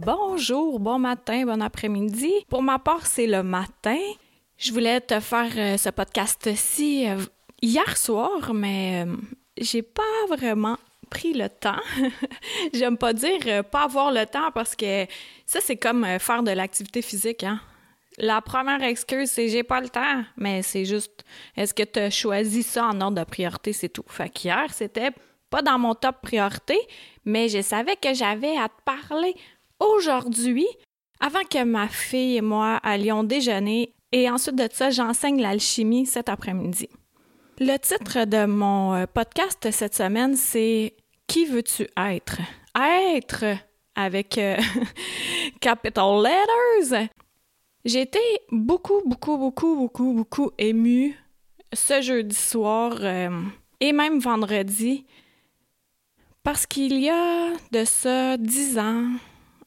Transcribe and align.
Bonjour, 0.00 0.78
bon 0.78 1.00
matin, 1.00 1.44
bon 1.44 1.60
après-midi. 1.60 2.32
Pour 2.48 2.62
ma 2.62 2.78
part, 2.78 3.04
c'est 3.04 3.26
le 3.26 3.42
matin. 3.42 3.98
Je 4.56 4.72
voulais 4.72 5.00
te 5.00 5.18
faire 5.18 5.50
euh, 5.56 5.76
ce 5.76 5.88
podcast-ci 5.88 7.08
euh, 7.08 7.18
hier 7.60 7.96
soir, 7.96 8.54
mais 8.54 9.04
euh, 9.04 9.16
j'ai 9.60 9.82
pas 9.82 10.02
vraiment 10.28 10.76
pris 11.10 11.32
le 11.32 11.48
temps. 11.48 11.82
J'aime 12.72 12.96
pas 12.96 13.12
dire 13.12 13.64
pas 13.64 13.82
avoir 13.84 14.12
le 14.12 14.24
temps 14.24 14.52
parce 14.54 14.76
que 14.76 15.04
ça, 15.44 15.58
c'est 15.60 15.76
comme 15.76 16.06
faire 16.20 16.44
de 16.44 16.52
l'activité 16.52 17.02
physique, 17.02 17.42
hein. 17.42 17.60
La 18.18 18.40
première 18.40 18.82
excuse, 18.82 19.30
c'est 19.30 19.48
j'ai 19.48 19.64
pas 19.64 19.80
le 19.80 19.88
temps, 19.88 20.22
mais 20.36 20.62
c'est 20.62 20.84
juste 20.84 21.24
est-ce 21.56 21.74
que 21.74 21.82
tu 21.82 21.98
as 21.98 22.10
choisi 22.10 22.62
ça 22.62 22.86
en 22.86 23.00
ordre 23.00 23.18
de 23.18 23.24
priorité, 23.24 23.72
c'est 23.72 23.88
tout. 23.88 24.04
Fait 24.06 24.28
qu'hier, 24.28 24.72
c'était 24.72 25.10
pas 25.50 25.62
dans 25.62 25.78
mon 25.78 25.94
top 25.94 26.16
priorité, 26.22 26.78
mais 27.24 27.48
je 27.48 27.62
savais 27.62 27.96
que 27.96 28.14
j'avais 28.14 28.56
à 28.56 28.68
te 28.68 28.82
parler 28.84 29.34
aujourd'hui, 29.80 30.66
avant 31.20 31.44
que 31.50 31.64
ma 31.64 31.88
fille 31.88 32.36
et 32.36 32.40
moi 32.40 32.76
allions 32.82 33.24
déjeuner, 33.24 33.94
et 34.12 34.30
ensuite 34.30 34.56
de 34.56 34.68
ça, 34.72 34.90
j'enseigne 34.90 35.40
l'alchimie 35.40 36.06
cet 36.06 36.28
après-midi. 36.28 36.88
Le 37.60 37.76
titre 37.76 38.24
de 38.24 38.46
mon 38.46 38.94
euh, 38.94 39.06
podcast 39.06 39.68
cette 39.70 39.94
semaine, 39.94 40.36
c'est 40.36 40.94
Qui 41.26 41.44
veux-tu 41.44 41.88
être? 41.96 42.38
Être 42.78 43.44
avec 43.94 44.38
euh, 44.38 44.56
capital 45.60 46.22
letters. 46.22 47.08
J'ai 47.84 48.02
été 48.02 48.20
beaucoup, 48.50 49.02
beaucoup, 49.04 49.36
beaucoup, 49.36 49.74
beaucoup, 49.74 50.12
beaucoup 50.12 50.50
émue 50.56 51.16
ce 51.72 52.00
jeudi 52.00 52.36
soir 52.36 52.96
euh, 53.00 53.30
et 53.80 53.92
même 53.92 54.20
vendredi 54.20 55.04
parce 56.42 56.64
qu'il 56.66 56.98
y 56.98 57.10
a 57.10 57.50
de 57.72 57.84
ça 57.84 58.36
dix 58.36 58.78
ans, 58.78 59.10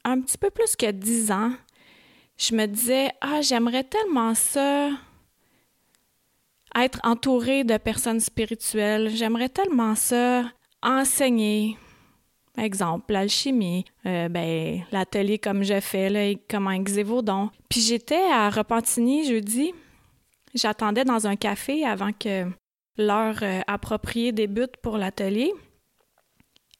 un 0.03 0.21
petit 0.21 0.37
peu 0.37 0.49
plus 0.49 0.75
que 0.75 0.91
dix 0.91 1.31
ans, 1.31 1.51
je 2.37 2.55
me 2.55 2.65
disais 2.65 3.11
Ah, 3.21 3.41
j'aimerais 3.41 3.83
tellement 3.83 4.33
ça 4.33 4.89
être 6.75 6.99
entourée 7.03 7.63
de 7.63 7.77
personnes 7.77 8.19
spirituelles. 8.19 9.09
J'aimerais 9.09 9.49
tellement 9.49 9.95
ça 9.95 10.43
enseigner. 10.81 11.77
Exemple, 12.57 13.13
l'alchimie, 13.13 13.85
euh, 14.05 14.27
ben, 14.27 14.83
l'atelier 14.91 15.39
comme 15.39 15.63
j'ai 15.63 15.79
fait, 15.79 16.09
là, 16.09 16.33
comment 16.49 16.71
exer 16.71 17.03
vos 17.03 17.21
dons. 17.21 17.49
Puis 17.69 17.79
j'étais 17.79 18.29
à 18.31 18.49
Repentigny 18.49 19.25
jeudi. 19.25 19.73
J'attendais 20.53 21.05
dans 21.05 21.27
un 21.27 21.37
café 21.37 21.85
avant 21.85 22.11
que 22.11 22.45
l'heure 22.97 23.39
euh, 23.41 23.61
appropriée 23.67 24.33
débute 24.33 24.75
pour 24.77 24.97
l'atelier. 24.97 25.53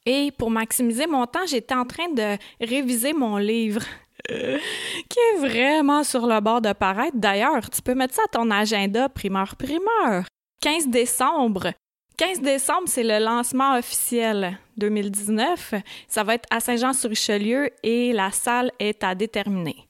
Et 0.06 0.32
pour 0.38 0.50
maximiser 0.50 1.08
mon 1.08 1.26
temps, 1.28 1.46
j'étais 1.46 1.76
en 1.76 1.86
train 1.86 2.10
de 2.10 2.38
réviser 2.60 3.14
mon 3.14 3.38
livre. 3.38 3.82
qui 4.28 5.20
est 5.20 5.40
vraiment 5.40 6.04
sur 6.04 6.28
le 6.28 6.40
bord 6.40 6.62
de 6.62 6.74
paraître. 6.74 7.18
D'ailleurs, 7.18 7.70
tu 7.70 7.82
peux 7.82 7.96
mettre 7.96 8.16
ça 8.16 8.22
à 8.26 8.28
ton 8.28 8.52
agenda 8.52 9.10
primeur 9.10 9.56
primeur. 9.56 10.26
15 10.62 10.88
décembre. 10.88 11.72
15 12.18 12.42
décembre, 12.42 12.84
c'est 12.86 13.04
le 13.04 13.24
lancement 13.24 13.78
officiel 13.78 14.60
2019. 14.78 15.74
Ça 16.08 16.24
va 16.24 16.36
être 16.36 16.48
à 16.52 16.60
Saint-Jean-sur-Richelieu 16.60 17.72
et 17.82 18.14
la 18.14 18.32
salle 18.32 18.72
est 18.80 19.04
à 19.04 19.16
déterminer. 19.16 19.88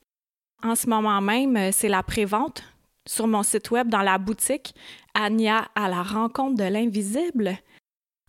En 0.64 0.76
ce 0.76 0.88
moment 0.88 1.20
même, 1.20 1.72
c'est 1.72 1.90
la 1.90 2.04
prévente 2.04 2.64
sur 3.06 3.28
mon 3.28 3.44
site 3.44 3.72
web 3.72 3.90
dans 3.90 4.02
la 4.02 4.18
boutique 4.18 4.76
Ania 5.14 5.68
à 5.76 5.90
la 5.90 6.04
rencontre 6.04 6.56
de 6.56 6.70
l'invisible 6.70 7.58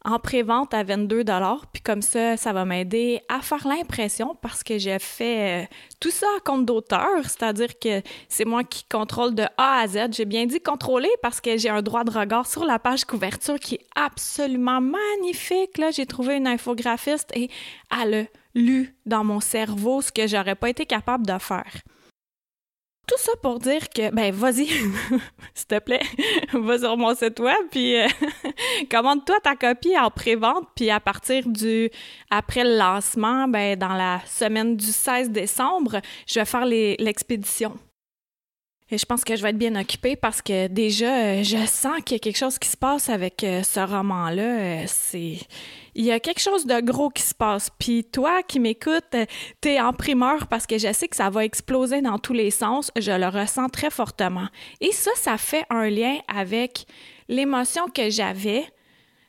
en 0.05 0.19
pré-vente 0.19 0.75
à 0.75 0.83
22 0.83 1.25
puis 1.73 1.83
comme 1.83 2.03
ça, 2.03 2.37
ça 2.37 2.53
va 2.53 2.65
m'aider 2.65 3.21
à 3.29 3.41
faire 3.41 3.67
l'impression 3.67 4.37
parce 4.41 4.63
que 4.63 4.79
j'ai 4.79 4.99
fait 4.99 5.63
euh, 5.63 5.67
tout 6.01 6.11
ça 6.11 6.27
à 6.37 6.41
compte 6.41 6.67
d'auteur, 6.67 7.23
c'est-à-dire 7.25 7.79
que 7.79 8.03
c'est 8.29 8.45
moi 8.45 8.65
qui 8.65 8.85
contrôle 8.85 9.35
de 9.35 9.45
A 9.57 9.81
à 9.81 9.87
Z. 9.87 10.13
J'ai 10.13 10.25
bien 10.25 10.47
dit 10.47 10.61
contrôler 10.61 11.11
parce 11.23 11.41
que 11.41 11.57
j'ai 11.57 11.69
un 11.69 11.83
droit 11.83 12.05
de 12.05 12.11
regard 12.11 12.47
sur 12.47 12.65
la 12.65 12.79
page 12.79 13.05
couverture 13.05 13.59
qui 13.59 13.77
est 13.77 13.87
absolument 13.95 14.81
magnifique. 14.81 15.79
Là, 15.79 15.91
j'ai 15.91 16.07
trouvé 16.07 16.37
une 16.37 16.47
infographiste 16.47 17.31
et 17.35 17.49
elle 17.91 18.15
a 18.15 18.25
lu 18.55 18.95
dans 19.07 19.25
mon 19.25 19.41
cerveau 19.41 20.03
ce 20.03 20.13
que 20.13 20.27
j'aurais 20.27 20.55
pas 20.55 20.71
été 20.71 20.87
capable 20.87 21.27
de 21.27 21.39
faire. 21.39 21.73
Tout 23.07 23.19
ça 23.19 23.33
pour 23.43 23.59
dire 23.59 23.89
que, 23.89 24.15
ben, 24.15 24.33
vas-y, 24.33 24.67
s'il 25.55 25.67
te 25.67 25.79
plaît, 25.81 26.03
va 26.53 26.79
sur 26.79 26.97
mon 26.97 27.15
site 27.15 27.41
web, 27.41 27.57
puis 27.71 27.97
euh, 27.97 28.07
commande-toi 28.91 29.41
ta 29.43 29.57
copie 29.57 29.99
en 29.99 30.11
pré-vente, 30.11 30.69
puis 30.77 30.89
à 30.89 31.01
partir 31.01 31.49
du, 31.49 31.91
après 32.31 32.63
le 32.63 32.79
lancement, 32.79 33.49
ben, 33.49 33.77
dans 33.77 33.95
la 33.95 34.21
semaine 34.27 34.77
du 34.77 34.87
16 34.87 35.31
décembre, 35.31 36.01
je 36.29 36.39
vais 36.39 36.45
faire 36.45 36.65
l'expédition. 36.65 37.77
Et 38.93 38.99
je 38.99 39.07
pense 39.07 39.25
que 39.25 39.35
je 39.35 39.43
vais 39.43 39.51
être 39.51 39.59
bien 39.59 39.75
occupée 39.75 40.17
parce 40.17 40.43
que 40.43 40.69
déjà, 40.69 41.17
euh, 41.17 41.43
je 41.43 41.67
sens 41.67 42.03
qu'il 42.05 42.17
y 42.17 42.17
a 42.17 42.19
quelque 42.19 42.37
chose 42.37 42.59
qui 42.59 42.69
se 42.69 42.77
passe 42.77 43.09
avec 43.09 43.43
euh, 43.43 43.63
ce 43.63 43.81
roman-là. 43.81 44.87
C'est 44.87 45.39
il 45.95 46.05
y 46.05 46.13
a 46.13 46.21
quelque 46.21 46.41
chose 46.41 46.67
de 46.67 46.81
gros 46.81 47.11
qui 47.11 47.23
se 47.23 47.35
passe. 47.35 47.71
Puis 47.79 48.05
toi 48.05 48.43
qui 48.43 48.61
m'écoutes, 48.61 49.17
t'es 49.61 49.81
en 49.81 49.93
primeur 49.93 50.47
parce 50.47 50.67
que 50.67 50.79
je 50.79 50.93
sais 50.93 51.09
que 51.09 51.17
ça 51.17 51.31
va 51.31 51.45
exploser 51.45 52.01
dans 52.01 52.19
tous 52.19 52.33
les 52.33 52.51
sens. 52.51 52.91
Je 52.99 53.13
le 53.13 53.29
ressens 53.29 53.69
très 53.69 53.91
fortement. 53.91 54.49
Et 54.81 54.93
ça, 54.93 55.11
ça 55.17 55.37
fait 55.39 55.65
un 55.71 55.89
lien 55.89 56.19
avec 56.29 56.87
l'émotion 57.29 57.89
que 57.89 58.11
j'avais 58.11 58.65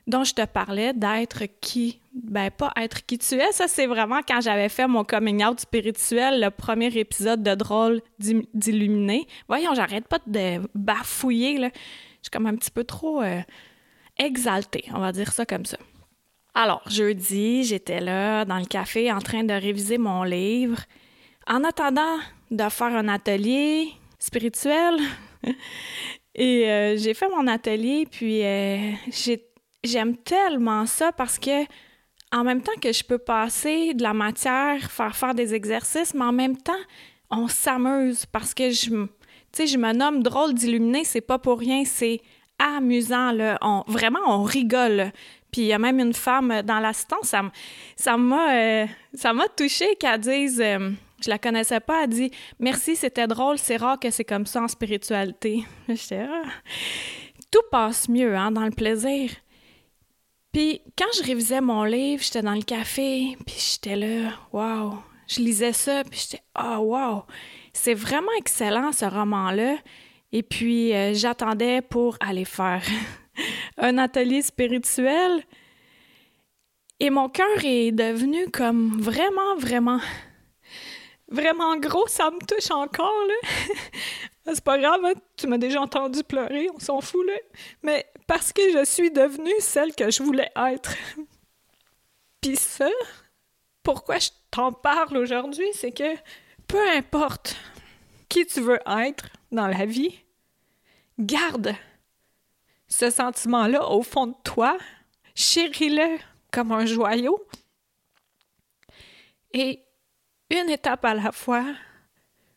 dont 0.06 0.24
je 0.24 0.34
te 0.34 0.44
parlais 0.44 0.92
d'être 0.92 1.44
qui 1.60 2.00
ben 2.12 2.50
pas 2.50 2.72
être 2.76 3.06
qui 3.06 3.18
tu 3.18 3.36
es 3.36 3.52
ça 3.52 3.66
c'est 3.68 3.86
vraiment 3.86 4.20
quand 4.26 4.40
j'avais 4.40 4.68
fait 4.68 4.86
mon 4.86 5.02
coming 5.02 5.42
out 5.42 5.60
spirituel 5.60 6.40
le 6.40 6.50
premier 6.50 6.94
épisode 6.98 7.42
de 7.42 7.54
drôle 7.54 8.02
d'illuminé 8.18 9.26
voyons 9.48 9.74
j'arrête 9.74 10.06
pas 10.06 10.18
de 10.26 10.60
bafouiller 10.74 11.56
je 11.56 11.70
suis 12.22 12.30
comme 12.30 12.46
un 12.46 12.54
petit 12.54 12.70
peu 12.70 12.84
trop 12.84 13.22
euh, 13.22 13.40
exaltée 14.18 14.84
on 14.92 15.00
va 15.00 15.10
dire 15.10 15.32
ça 15.32 15.46
comme 15.46 15.64
ça 15.64 15.78
alors, 16.54 16.82
jeudi, 16.88 17.64
j'étais 17.64 18.00
là 18.00 18.44
dans 18.44 18.58
le 18.58 18.64
café 18.66 19.10
en 19.10 19.18
train 19.18 19.42
de 19.42 19.52
réviser 19.52 19.98
mon 19.98 20.22
livre 20.22 20.78
en 21.48 21.64
attendant 21.64 22.18
de 22.50 22.68
faire 22.68 22.94
un 22.94 23.08
atelier 23.08 23.88
spirituel. 24.20 25.00
Et 26.36 26.70
euh, 26.70 26.96
j'ai 26.96 27.14
fait 27.14 27.28
mon 27.28 27.46
atelier, 27.46 28.06
puis 28.10 28.44
euh, 28.44 28.92
j'aime 29.82 30.16
tellement 30.16 30.86
ça 30.86 31.12
parce 31.12 31.38
que 31.38 31.64
en 32.32 32.42
même 32.42 32.62
temps 32.62 32.72
que 32.80 32.92
je 32.92 33.04
peux 33.04 33.18
passer 33.18 33.94
de 33.94 34.02
la 34.02 34.14
matière, 34.14 34.90
faire 34.90 35.14
faire 35.14 35.34
des 35.34 35.54
exercices, 35.54 36.14
mais 36.14 36.24
en 36.24 36.32
même 36.32 36.56
temps, 36.56 36.72
on 37.30 37.46
s'amuse 37.46 38.26
parce 38.26 38.54
que 38.54 38.70
je, 38.70 38.90
je 38.90 39.76
me 39.76 39.92
nomme 39.92 40.22
drôle 40.22 40.54
d'illuminer, 40.54 41.04
c'est 41.04 41.20
pas 41.20 41.38
pour 41.38 41.58
rien, 41.60 41.84
c'est 41.84 42.20
amusant. 42.58 43.30
Là. 43.32 43.58
Vraiment, 43.86 44.20
on 44.26 44.42
rigole. 44.42 45.12
Puis 45.54 45.62
il 45.62 45.66
y 45.68 45.72
a 45.72 45.78
même 45.78 46.00
une 46.00 46.14
femme 46.14 46.62
dans 46.62 46.80
l'assistance, 46.80 47.26
ça, 47.28 47.42
euh, 48.16 48.86
ça 49.14 49.32
m'a 49.32 49.48
touchée 49.56 49.94
qu'elle 50.00 50.18
dise 50.18 50.60
euh, 50.60 50.90
je 51.22 51.30
la 51.30 51.38
connaissais 51.38 51.78
pas, 51.78 52.02
elle 52.02 52.10
dit 52.10 52.30
merci, 52.58 52.96
c'était 52.96 53.28
drôle, 53.28 53.56
c'est 53.58 53.76
rare 53.76 54.00
que 54.00 54.10
c'est 54.10 54.24
comme 54.24 54.46
ça 54.46 54.62
en 54.62 54.66
spiritualité. 54.66 55.64
J'étais 55.88 56.26
ah. 56.28 56.42
tout 57.52 57.62
passe 57.70 58.08
mieux 58.08 58.34
hein, 58.34 58.50
dans 58.50 58.64
le 58.64 58.72
plaisir. 58.72 59.30
Puis 60.52 60.82
quand 60.98 61.06
je 61.18 61.22
révisais 61.22 61.60
mon 61.60 61.84
livre, 61.84 62.20
j'étais 62.20 62.42
dans 62.42 62.54
le 62.54 62.62
café, 62.62 63.36
puis 63.46 63.56
j'étais 63.56 63.94
là, 63.94 64.32
waouh, 64.52 64.98
je 65.28 65.38
lisais 65.38 65.72
ça, 65.72 66.02
puis 66.02 66.18
j'étais 66.20 66.42
ah 66.56 66.78
oh, 66.80 66.86
waouh, 66.86 67.22
c'est 67.72 67.94
vraiment 67.94 68.32
excellent 68.38 68.90
ce 68.90 69.04
roman-là. 69.04 69.76
Et 70.32 70.42
puis 70.42 70.92
euh, 70.92 71.14
j'attendais 71.14 71.80
pour 71.80 72.16
aller 72.18 72.44
faire 72.44 72.82
un 73.84 73.98
atelier 73.98 74.42
spirituel. 74.42 75.44
Et 77.00 77.10
mon 77.10 77.28
cœur 77.28 77.62
est 77.62 77.92
devenu 77.92 78.48
comme 78.50 79.00
vraiment, 79.00 79.56
vraiment, 79.56 80.00
vraiment 81.28 81.76
gros. 81.76 82.06
Ça 82.08 82.30
me 82.30 82.44
touche 82.46 82.70
encore, 82.70 83.26
là. 83.28 83.48
C'est 84.54 84.64
pas 84.64 84.78
grave, 84.78 85.00
hein, 85.04 85.14
tu 85.36 85.46
m'as 85.46 85.56
déjà 85.56 85.80
entendu 85.80 86.22
pleurer, 86.22 86.68
on 86.74 86.78
s'en 86.78 87.00
fout, 87.00 87.26
là. 87.26 87.34
Mais 87.82 88.06
parce 88.26 88.52
que 88.52 88.62
je 88.72 88.84
suis 88.84 89.10
devenue 89.10 89.54
celle 89.58 89.94
que 89.94 90.10
je 90.10 90.22
voulais 90.22 90.50
être. 90.72 90.94
Puis 92.40 92.56
ça, 92.56 92.90
pourquoi 93.82 94.18
je 94.18 94.30
t'en 94.50 94.72
parle 94.72 95.16
aujourd'hui, 95.16 95.66
c'est 95.72 95.92
que 95.92 96.14
peu 96.68 96.90
importe 96.90 97.56
qui 98.28 98.44
tu 98.46 98.60
veux 98.60 98.80
être 98.86 99.28
dans 99.50 99.66
la 99.66 99.86
vie, 99.86 100.20
garde 101.18 101.74
ce 102.96 103.10
sentiment-là 103.10 103.90
au 103.90 104.02
fond 104.02 104.28
de 104.28 104.36
toi, 104.44 104.78
chéris-le 105.34 106.16
comme 106.52 106.70
un 106.70 106.86
joyau 106.86 107.44
et 109.52 109.82
une 110.48 110.70
étape 110.70 111.04
à 111.04 111.12
la 111.12 111.32
fois, 111.32 111.64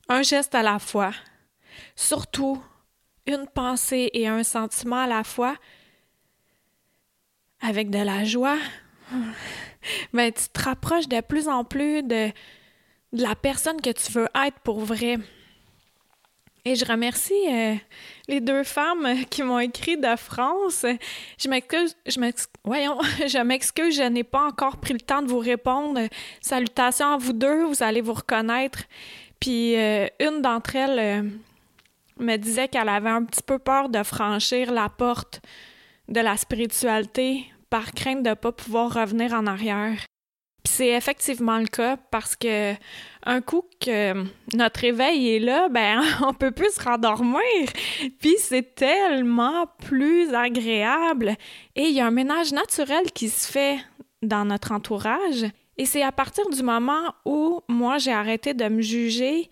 un 0.08 0.22
geste 0.22 0.54
à 0.54 0.62
la 0.62 0.78
fois, 0.78 1.12
surtout 1.96 2.64
une 3.26 3.48
pensée 3.48 4.12
et 4.14 4.28
un 4.28 4.44
sentiment 4.44 4.98
à 4.98 5.08
la 5.08 5.24
fois, 5.24 5.56
avec 7.60 7.90
de 7.90 8.00
la 8.00 8.24
joie, 8.24 8.60
ben, 10.14 10.32
tu 10.32 10.50
te 10.50 10.62
rapproches 10.62 11.08
de 11.08 11.20
plus 11.22 11.48
en 11.48 11.64
plus 11.64 12.04
de, 12.04 12.28
de 13.12 13.24
la 13.24 13.34
personne 13.34 13.82
que 13.82 13.90
tu 13.90 14.12
veux 14.12 14.30
être 14.36 14.60
pour 14.60 14.82
vrai. 14.82 15.18
Et 16.68 16.76
je 16.76 16.84
remercie 16.84 17.34
euh, 17.50 17.76
les 18.28 18.42
deux 18.42 18.62
femmes 18.66 19.24
qui 19.30 19.42
m'ont 19.42 19.60
écrit 19.60 19.96
de 19.96 20.18
France. 20.18 20.86
Je 21.40 21.48
m'excuse, 21.48 21.96
je 22.06 22.20
m'excuse, 22.20 22.52
je 22.66 23.42
m'excuse, 23.42 23.96
je 23.96 24.04
n'ai 24.04 24.26
pas 24.26 24.48
encore 24.48 24.76
pris 24.76 24.92
le 24.92 25.00
temps 25.00 25.22
de 25.22 25.30
vous 25.30 25.40
répondre. 25.40 26.02
Salutations 26.42 27.14
à 27.14 27.18
vous 27.18 27.32
deux, 27.32 27.64
vous 27.64 27.82
allez 27.82 28.02
vous 28.02 28.16
reconnaître. 28.16 28.84
Puis 29.40 29.78
euh, 29.78 30.08
une 30.20 30.42
d'entre 30.42 30.76
elles 30.76 31.00
euh, 31.00 31.30
me 32.20 32.36
disait 32.36 32.68
qu'elle 32.68 32.90
avait 32.90 33.12
un 33.12 33.24
petit 33.24 33.44
peu 33.44 33.60
peur 33.60 33.88
de 33.88 34.04
franchir 34.04 34.74
la 34.74 34.90
porte 34.90 35.40
de 36.10 36.20
la 36.20 36.36
spiritualité 36.36 37.46
par 37.70 37.94
crainte 37.94 38.24
de 38.24 38.32
ne 38.32 38.36
pas 38.36 38.52
pouvoir 38.52 38.94
revenir 38.94 39.32
en 39.32 39.48
arrière. 39.48 40.00
Puis 40.68 40.76
c'est 40.76 40.90
effectivement 40.90 41.60
le 41.60 41.68
cas 41.68 41.96
parce 42.12 42.36
que 42.36 42.74
un 43.26 43.40
coup 43.40 43.64
que 43.80 44.26
notre 44.54 44.84
éveil 44.84 45.36
est 45.36 45.40
là, 45.40 45.70
ben 45.70 46.02
on 46.22 46.34
peut 46.34 46.52
plus 46.52 46.74
se 46.74 46.84
rendormir. 46.84 47.40
Puis 48.20 48.36
c'est 48.38 48.76
tellement 48.76 49.68
plus 49.86 50.34
agréable. 50.34 51.38
Et 51.78 51.84
il 51.84 51.94
y 51.94 52.02
a 52.02 52.08
un 52.08 52.12
ménage 52.12 52.52
naturel 52.52 53.14
qui 53.14 53.30
se 53.30 53.50
fait 53.50 53.78
dans 54.22 54.44
notre 54.44 54.74
entourage. 54.74 55.46
Et 55.78 55.86
c'est 55.86 56.04
à 56.04 56.12
partir 56.12 56.50
du 56.50 56.62
moment 56.62 57.14
où 57.24 57.62
moi 57.70 57.98
j'ai 57.98 58.12
arrêté 58.12 58.54
de 58.54 58.68
me 58.68 58.82
juger 58.82 59.50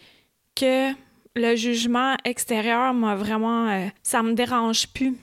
que 0.53 0.91
le 1.33 1.55
jugement 1.55 2.17
extérieur 2.25 2.93
m'a 2.93 3.15
vraiment 3.15 3.69
euh, 3.69 3.87
ça 4.03 4.21
me 4.21 4.33
dérange 4.33 4.89
plus 4.89 5.15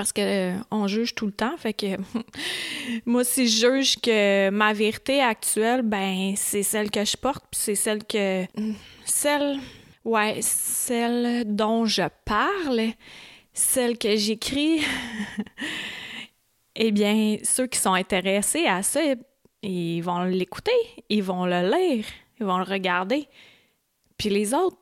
parce 0.00 0.14
que 0.14 0.22
euh, 0.22 0.56
on 0.70 0.86
juge 0.86 1.14
tout 1.14 1.26
le 1.26 1.32
temps. 1.32 1.58
Fait 1.58 1.74
que 1.74 1.98
moi, 3.04 3.22
si 3.22 3.46
je 3.46 3.68
juge 3.68 3.96
que 4.00 4.48
ma 4.48 4.72
vérité 4.72 5.20
actuelle, 5.20 5.82
ben 5.82 6.32
c'est 6.36 6.62
celle 6.62 6.90
que 6.90 7.04
je 7.04 7.18
porte, 7.18 7.44
puis 7.50 7.60
c'est 7.60 7.74
celle 7.74 8.02
que 8.04 8.46
celle 9.04 9.58
ouais, 10.06 10.38
celle 10.40 11.54
dont 11.54 11.84
je 11.84 12.04
parle, 12.24 12.94
celle 13.52 13.98
que 13.98 14.16
j'écris. 14.16 14.80
eh 16.76 16.92
bien, 16.92 17.36
ceux 17.42 17.66
qui 17.66 17.78
sont 17.78 17.92
intéressés 17.92 18.64
à 18.64 18.82
ça, 18.82 19.02
ils 19.62 20.00
vont 20.00 20.24
l'écouter, 20.24 20.72
ils 21.10 21.22
vont 21.22 21.44
le 21.44 21.60
lire, 21.60 22.06
ils 22.40 22.46
vont 22.46 22.56
le 22.56 22.64
regarder. 22.64 23.28
Puis 24.16 24.30
les 24.30 24.54
autres, 24.54 24.78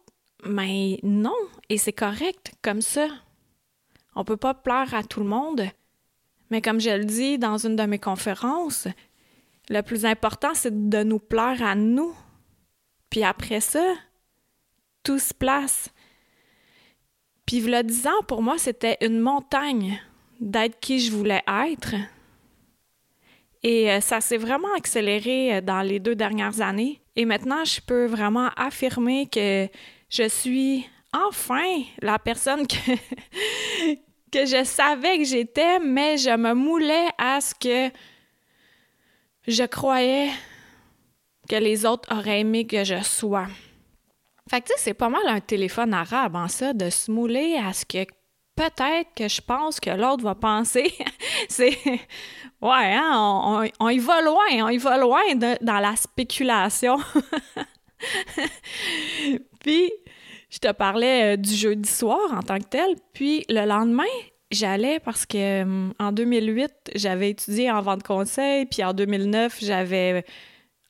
mais 0.46 1.00
ben, 1.02 1.22
non, 1.22 1.36
et 1.68 1.76
c'est 1.76 1.92
correct 1.92 2.52
comme 2.62 2.82
ça. 2.82 3.08
On 4.18 4.24
peut 4.24 4.36
pas 4.36 4.52
plaire 4.52 4.94
à 4.94 5.04
tout 5.04 5.20
le 5.20 5.28
monde. 5.28 5.62
Mais 6.50 6.60
comme 6.60 6.80
je 6.80 6.90
le 6.90 7.04
dis 7.04 7.38
dans 7.38 7.56
une 7.56 7.76
de 7.76 7.84
mes 7.84 8.00
conférences, 8.00 8.88
le 9.70 9.80
plus 9.80 10.04
important, 10.04 10.54
c'est 10.54 10.88
de 10.90 11.04
nous 11.04 11.20
plaire 11.20 11.62
à 11.62 11.76
nous. 11.76 12.12
Puis 13.10 13.22
après 13.22 13.60
ça, 13.60 13.94
tout 15.04 15.20
se 15.20 15.32
place. 15.32 15.90
Puis 17.46 17.60
le 17.60 17.84
dix 17.84 18.08
ans, 18.08 18.22
pour 18.26 18.42
moi, 18.42 18.58
c'était 18.58 18.96
une 19.02 19.20
montagne 19.20 20.02
d'être 20.40 20.80
qui 20.80 20.98
je 20.98 21.12
voulais 21.12 21.44
être. 21.46 21.94
Et 23.62 23.88
euh, 23.88 24.00
ça 24.00 24.20
s'est 24.20 24.36
vraiment 24.36 24.74
accéléré 24.76 25.54
euh, 25.54 25.60
dans 25.60 25.82
les 25.82 26.00
deux 26.00 26.16
dernières 26.16 26.60
années. 26.60 27.00
Et 27.14 27.24
maintenant, 27.24 27.64
je 27.64 27.80
peux 27.80 28.06
vraiment 28.06 28.48
affirmer 28.56 29.28
que 29.28 29.68
je 30.10 30.28
suis 30.28 30.88
enfin 31.12 31.82
la 32.02 32.18
personne 32.18 32.66
que, 32.66 33.98
que 34.30 34.46
je 34.46 34.64
savais 34.64 35.18
que 35.18 35.24
j'étais, 35.24 35.78
mais 35.78 36.16
je 36.16 36.36
me 36.36 36.54
moulais 36.54 37.08
à 37.18 37.40
ce 37.40 37.54
que 37.54 37.94
je 39.46 39.64
croyais 39.64 40.30
que 41.48 41.56
les 41.56 41.86
autres 41.86 42.14
auraient 42.14 42.40
aimé 42.40 42.66
que 42.66 42.84
je 42.84 43.02
sois. 43.02 43.46
Fait 44.50 44.60
que 44.60 44.66
tu 44.66 44.72
sais, 44.74 44.78
c'est 44.78 44.94
pas 44.94 45.08
mal 45.08 45.26
un 45.26 45.40
téléphone 45.40 45.92
arabe 45.94 46.36
en 46.36 46.48
ça, 46.48 46.72
de 46.72 46.90
se 46.90 47.10
mouler 47.10 47.56
à 47.56 47.72
ce 47.72 47.84
que 47.84 48.06
peut-être 48.58 49.14
que 49.14 49.28
je 49.28 49.40
pense 49.40 49.78
que 49.78 49.90
l'autre 49.90 50.24
va 50.24 50.34
penser. 50.34 50.92
c'est. 51.48 51.78
Ouais, 52.60 52.94
hein, 52.94 53.70
on, 53.78 53.88
y 53.88 53.98
va 53.98 54.20
loin, 54.20 54.64
on 54.64 54.68
y 54.68 54.78
va 54.78 54.98
loin 54.98 55.22
dans 55.36 55.78
la 55.78 55.94
spéculation. 55.94 56.98
Puis, 59.60 59.92
je 60.50 60.58
te 60.58 60.72
parlais 60.72 61.34
euh, 61.34 61.36
du 61.36 61.54
jeudi 61.54 61.88
soir 61.88 62.32
en 62.32 62.42
tant 62.42 62.58
que 62.58 62.68
tel. 62.68 62.96
Puis 63.12 63.44
le 63.48 63.66
lendemain, 63.66 64.04
j'allais 64.50 65.00
parce 65.00 65.26
que 65.26 65.64
euh, 65.64 65.90
en 65.98 66.12
2008, 66.12 66.72
j'avais 66.94 67.30
étudié 67.30 67.70
en 67.70 67.82
vente 67.82 68.02
conseil, 68.02 68.66
puis 68.66 68.82
en 68.82 68.92
2009, 68.92 69.58
j'avais 69.60 70.24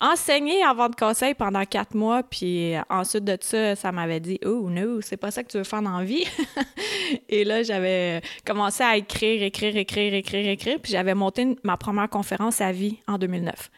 enseigné 0.00 0.64
en 0.64 0.75
vente 0.76 0.96
conseil 0.96 1.34
pendant 1.34 1.64
quatre 1.64 1.94
mois, 1.94 2.22
puis 2.22 2.76
euh, 2.76 2.81
ensuite 2.88 3.25
de 3.25 3.37
ça, 3.40 3.75
ça 3.75 3.90
m'avait 3.90 4.20
dit 4.20 4.38
Oh 4.44 4.70
no, 4.70 5.00
c'est 5.00 5.16
pas 5.16 5.32
ça 5.32 5.43
que 5.43 5.49
tu 5.49 5.58
veux 5.58 5.64
faire 5.64 5.82
dans 5.82 5.99
la 5.99 6.05
vie. 6.05 6.25
Et 7.28 7.44
là, 7.44 7.62
j'avais 7.64 8.22
commencé 8.46 8.84
à 8.84 8.96
écrire, 8.96 9.43
écrire, 9.43 9.76
écrire, 9.76 10.14
écrire, 10.14 10.49
écrire, 10.49 10.78
puis 10.81 10.93
j'avais 10.93 11.14
monté 11.14 11.56
ma 11.64 11.76
première 11.76 12.08
conférence 12.08 12.60
à 12.60 12.70
vie 12.70 12.99
en 13.08 13.19
2009. 13.19 13.70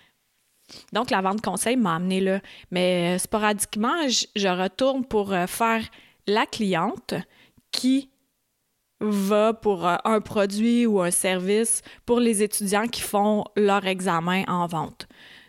Donc, 0.92 1.10
la 1.10 1.20
vente 1.20 1.40
conseil 1.40 1.76
m'a 1.76 1.96
amené 1.96 2.20
là. 2.20 2.40
Mais 2.70 3.14
euh, 3.14 3.18
sporadiquement, 3.18 4.08
je, 4.08 4.48
retourne 4.48 5.04
pour 5.04 5.32
euh, 5.32 5.46
faire 5.46 5.82
la 6.26 6.46
cliente 6.46 7.14
qui 7.72 8.10
va 9.00 9.54
pour 9.54 9.86
euh, 9.86 9.96
un 10.04 10.20
produit 10.20 10.86
ou 10.86 11.00
un 11.00 11.10
service 11.10 11.82
pour 12.04 12.20
les 12.20 12.42
étudiants 12.42 12.86
qui 12.86 13.00
font 13.00 13.44
leur 13.56 13.86
examen 13.86 14.44
en 14.48 14.66
vente. 14.66 15.06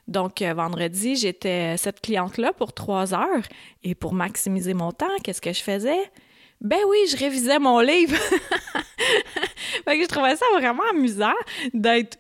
Donc, 0.07 0.41
vendredi, 0.41 1.15
j'étais 1.15 1.77
cette 1.77 2.01
cliente-là 2.01 2.51
pour 2.53 2.73
trois 2.73 3.13
heures. 3.13 3.43
Et 3.83 3.95
pour 3.95 4.13
maximiser 4.13 4.73
mon 4.73 4.91
temps, 4.91 5.07
qu'est-ce 5.23 5.41
que 5.41 5.53
je 5.53 5.61
faisais? 5.61 6.11
Ben 6.59 6.79
oui, 6.87 6.97
je 7.09 7.17
révisais 7.17 7.59
mon 7.59 7.79
livre. 7.79 8.15
je 9.87 10.07
trouvais 10.07 10.35
ça 10.35 10.45
vraiment 10.53 10.83
amusant 10.91 11.33
d'être 11.73 12.17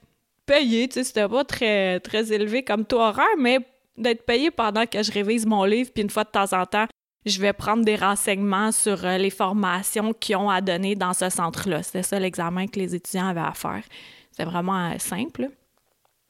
payé, 0.51 0.89
tu 0.89 0.95
sais, 0.95 1.03
c'était 1.05 1.29
pas 1.29 1.45
très, 1.45 2.33
élevé 2.33 2.61
comme 2.63 2.85
taux 2.85 2.99
horaire, 2.99 3.37
mais 3.37 3.59
d'être 3.97 4.25
payé 4.25 4.51
pendant 4.51 4.85
que 4.85 5.01
je 5.01 5.11
révise 5.11 5.45
mon 5.45 5.63
livre, 5.63 5.91
puis 5.93 6.03
une 6.03 6.09
fois 6.09 6.25
de 6.25 6.29
temps 6.29 6.51
en 6.51 6.65
temps, 6.65 6.87
je 7.25 7.39
vais 7.39 7.53
prendre 7.53 7.85
des 7.85 7.95
renseignements 7.95 8.73
sur 8.73 9.05
euh, 9.05 9.17
les 9.17 9.29
formations 9.29 10.11
qu'ils 10.11 10.35
ont 10.35 10.49
à 10.49 10.59
donner 10.59 10.95
dans 10.95 11.13
ce 11.13 11.29
centre-là. 11.29 11.83
C'était 11.83 12.03
ça 12.03 12.19
l'examen 12.19 12.67
que 12.67 12.79
les 12.79 12.95
étudiants 12.95 13.27
avaient 13.27 13.39
à 13.39 13.53
faire. 13.53 13.83
C'est 14.31 14.43
vraiment 14.43 14.89
euh, 14.89 14.97
simple. 14.97 15.49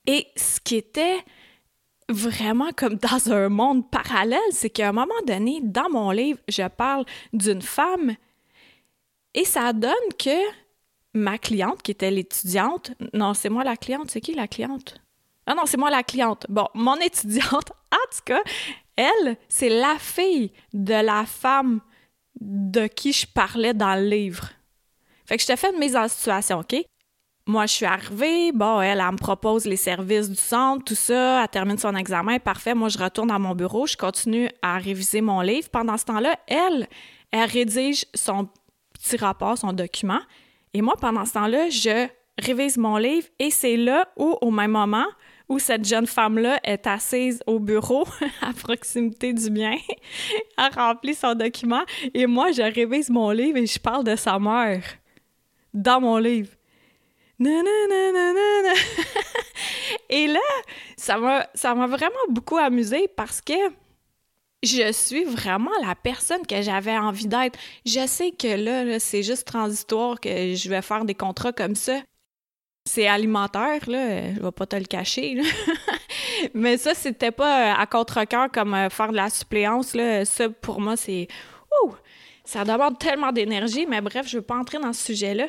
Et 0.06 0.28
ce 0.36 0.60
qui 0.60 0.76
était 0.76 1.18
vraiment 2.10 2.72
comme 2.76 2.96
dans 3.12 3.32
un 3.32 3.50
monde 3.50 3.90
parallèle, 3.90 4.40
c'est 4.52 4.70
qu'à 4.70 4.90
un 4.90 4.92
moment 4.92 5.22
donné, 5.26 5.62
dans 5.64 5.90
mon 5.90 6.12
livre, 6.12 6.40
je 6.48 6.68
parle 6.68 7.06
d'une 7.34 7.62
femme 7.62 8.16
et 9.34 9.46
ça 9.46 9.74
donne 9.74 9.92
que 10.20 10.38
ma 11.14 11.38
cliente, 11.38 11.82
qui 11.82 11.92
était 11.92 12.12
l'étudiante, 12.12 12.92
non, 13.14 13.34
c'est 13.34 13.50
moi 13.50 13.64
la 13.64 13.76
cliente, 13.76 14.12
c'est 14.12 14.22
qui 14.22 14.34
la 14.34 14.48
cliente? 14.48 14.96
Ah 15.46 15.56
non, 15.56 15.64
c'est 15.66 15.78
moi 15.78 15.90
la 15.90 16.04
cliente. 16.04 16.46
Bon, 16.50 16.68
mon 16.74 16.96
étudiante, 17.02 17.72
en 17.92 18.16
tout 18.16 18.24
cas, 18.26 18.42
elle, 18.96 19.38
c'est 19.50 19.70
la 19.70 19.98
fille 20.00 20.52
de 20.74 20.94
la 20.94 21.26
femme 21.26 21.82
de 22.40 22.88
qui 22.88 23.14
je 23.14 23.28
parlais 23.28 23.74
dans 23.74 23.96
le 23.96 24.08
livre. 24.08 24.50
Fait 25.26 25.38
que 25.38 25.44
je 25.44 25.48
te 25.48 25.56
fais 25.56 25.72
une 25.72 25.80
mise 25.80 25.96
en 25.96 26.08
situation, 26.08 26.60
OK? 26.60 26.76
Moi, 27.48 27.66
je 27.66 27.74
suis 27.74 27.86
arrivée, 27.86 28.52
bon, 28.52 28.82
elle, 28.82 29.00
elle 29.00 29.12
me 29.12 29.18
propose 29.18 29.66
les 29.66 29.76
services 29.76 30.30
du 30.30 30.36
centre, 30.36 30.86
tout 30.86 30.96
ça, 30.96 31.42
elle 31.42 31.50
termine 31.50 31.78
son 31.78 31.96
examen, 31.96 32.38
parfait. 32.38 32.76
Moi, 32.76 32.90
je 32.90 33.00
retourne 33.00 33.32
à 33.32 33.40
mon 33.40 33.56
bureau, 33.56 33.88
je 33.88 33.98
continue 33.98 34.48
à 34.62 34.78
réviser 34.78 35.22
mon 35.22 35.42
livre. 35.42 35.70
Pendant 35.70 35.98
ce 35.98 36.06
temps-là, 36.06 36.38
elle, 36.48 36.88
elle 37.32 37.50
rédige 37.50 38.06
son 38.14 38.48
petit 38.94 39.18
rapport, 39.18 39.58
son 39.58 39.74
document, 39.74 40.20
et 40.74 40.82
moi, 40.82 40.96
pendant 41.00 41.26
ce 41.26 41.34
temps-là, 41.34 41.70
je 41.70 42.08
révise 42.40 42.78
mon 42.78 42.98
livre 42.98 43.28
et 43.40 43.52
c'est 43.52 43.78
là 43.78 44.08
où, 44.18 44.38
au 44.42 44.52
même 44.52 44.72
moment, 44.72 45.06
où 45.50 45.60
cette 45.60 45.86
jeune 45.86 46.08
femme-là 46.08 46.60
est 46.64 46.88
assise 46.88 47.44
au 47.46 47.60
bureau 47.60 48.06
à 48.42 48.54
proximité 48.54 49.34
du 49.34 49.52
mien, 49.52 49.76
a 50.58 50.70
rempli 50.70 51.14
son 51.14 51.36
document 51.36 51.84
et 52.14 52.26
moi, 52.26 52.52
je 52.52 52.62
révise 52.62 53.10
mon 53.10 53.32
livre 53.32 53.58
et 53.58 53.66
je 53.66 53.80
parle 53.80 54.06
de 54.06 54.16
sa 54.16 54.40
mère 54.40 54.84
dans 55.74 56.00
mon 56.00 56.18
livre. 56.18 56.50
et 60.10 60.28
là, 60.28 60.40
ça 60.96 61.18
m'a, 61.18 61.88
vraiment 61.88 62.28
beaucoup 62.30 62.58
amusé 62.58 63.10
parce 63.18 63.42
que 63.42 63.54
je 64.64 64.92
suis 64.92 65.24
vraiment 65.24 65.72
la 65.86 65.96
personne 65.96 66.46
que 66.46 66.62
j'avais 66.62 66.98
envie 66.98 67.28
d'être. 67.28 67.58
Je 67.86 68.06
sais 68.08 68.32
que 68.32 68.48
là, 68.48 69.00
c'est 69.00 69.24
juste 69.24 69.48
transitoire 69.48 70.20
que 70.20 70.56
je 70.56 70.70
vais 70.70 70.82
faire 70.82 71.06
des 71.06 71.16
contrats 71.16 71.52
comme 71.52 71.76
ça. 71.76 72.02
C'est 72.90 73.08
alimentaire, 73.08 73.88
là, 73.90 74.34
je 74.34 74.42
vais 74.42 74.52
pas 74.52 74.66
te 74.66 74.76
le 74.76 74.86
cacher. 74.86 75.40
Mais 76.54 76.78
ça, 76.78 76.94
c'était 76.94 77.32
pas 77.32 77.74
à 77.76 77.86
contre-cœur 77.86 78.52
comme 78.52 78.74
euh, 78.74 78.90
faire 78.90 79.12
de 79.12 79.16
la 79.16 79.30
suppléance. 79.30 79.94
Là. 79.94 80.26
Ça, 80.26 80.50
pour 80.50 80.82
moi, 80.82 80.98
c'est. 80.98 81.28
Ouh! 81.84 81.94
Ça 82.44 82.64
demande 82.64 82.98
tellement 82.98 83.32
d'énergie, 83.32 83.86
mais 83.86 84.02
bref, 84.02 84.28
je 84.28 84.38
veux 84.38 84.44
pas 84.44 84.56
entrer 84.56 84.80
dans 84.80 84.92
ce 84.94 85.06
sujet-là. 85.06 85.48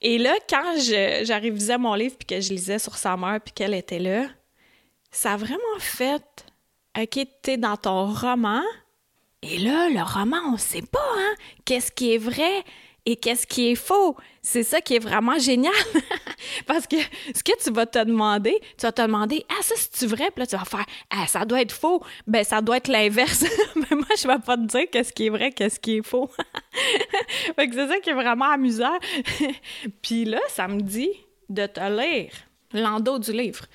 Et 0.00 0.18
là, 0.18 0.34
quand 0.48 0.74
je, 0.76 1.76
mon 1.76 1.94
livre 1.94 2.16
puis 2.16 2.26
que 2.26 2.40
je 2.40 2.50
lisais 2.50 2.78
sur 2.78 2.96
sa 2.96 3.16
mère 3.16 3.40
puis 3.44 3.52
qu'elle 3.52 3.74
était 3.74 3.98
là, 3.98 4.26
ça 5.10 5.32
a 5.32 5.36
vraiment 5.36 5.78
fait 5.80 6.22
OK, 7.00 7.28
t'es 7.42 7.56
dans 7.56 7.76
ton 7.76 8.12
roman. 8.12 8.62
Et 9.42 9.58
là, 9.58 9.88
le 9.88 10.02
roman, 10.02 10.38
on 10.52 10.56
sait 10.56 10.82
pas, 10.82 10.98
hein? 11.16 11.34
Qu'est-ce 11.64 11.92
qui 11.92 12.14
est 12.14 12.18
vrai 12.18 12.64
et 13.06 13.14
qu'est-ce 13.14 13.46
qui 13.46 13.70
est 13.70 13.76
faux? 13.76 14.16
C'est 14.42 14.64
ça 14.64 14.80
qui 14.80 14.96
est 14.96 14.98
vraiment 14.98 15.38
génial. 15.38 15.72
Parce 16.66 16.88
que 16.88 16.96
ce 17.32 17.44
que 17.44 17.56
tu 17.62 17.70
vas 17.70 17.86
te 17.86 18.02
demander, 18.02 18.58
tu 18.76 18.82
vas 18.82 18.90
te 18.90 19.00
demander, 19.00 19.44
ah, 19.48 19.62
ça, 19.62 19.76
c'est-tu 19.76 20.06
vrai? 20.06 20.32
Puis 20.32 20.40
là, 20.40 20.46
tu 20.48 20.56
vas 20.56 20.64
faire, 20.64 20.86
ah, 21.10 21.28
ça 21.28 21.44
doit 21.44 21.62
être 21.62 21.70
faux. 21.70 22.02
Ben, 22.26 22.42
ça 22.42 22.60
doit 22.60 22.78
être 22.78 22.88
l'inverse. 22.88 23.44
Mais 23.76 23.96
moi, 23.96 24.08
je 24.20 24.26
vais 24.26 24.40
pas 24.40 24.56
te 24.56 24.64
dire 24.64 24.90
qu'est-ce 24.90 25.12
qui 25.12 25.26
est 25.26 25.30
vrai, 25.30 25.52
qu'est-ce 25.52 25.78
qui 25.78 25.98
est 25.98 26.02
faux. 26.02 26.28
fait 27.54 27.68
que 27.68 27.74
c'est 27.74 27.86
ça 27.86 28.00
qui 28.00 28.10
est 28.10 28.14
vraiment 28.14 28.50
amusant. 28.50 28.98
Puis 30.02 30.24
là, 30.24 30.40
ça 30.48 30.66
me 30.66 30.80
dit 30.80 31.10
de 31.48 31.64
te 31.66 31.80
lire 31.80 32.32
l'endos 32.72 33.20
du 33.20 33.30
livre. 33.30 33.66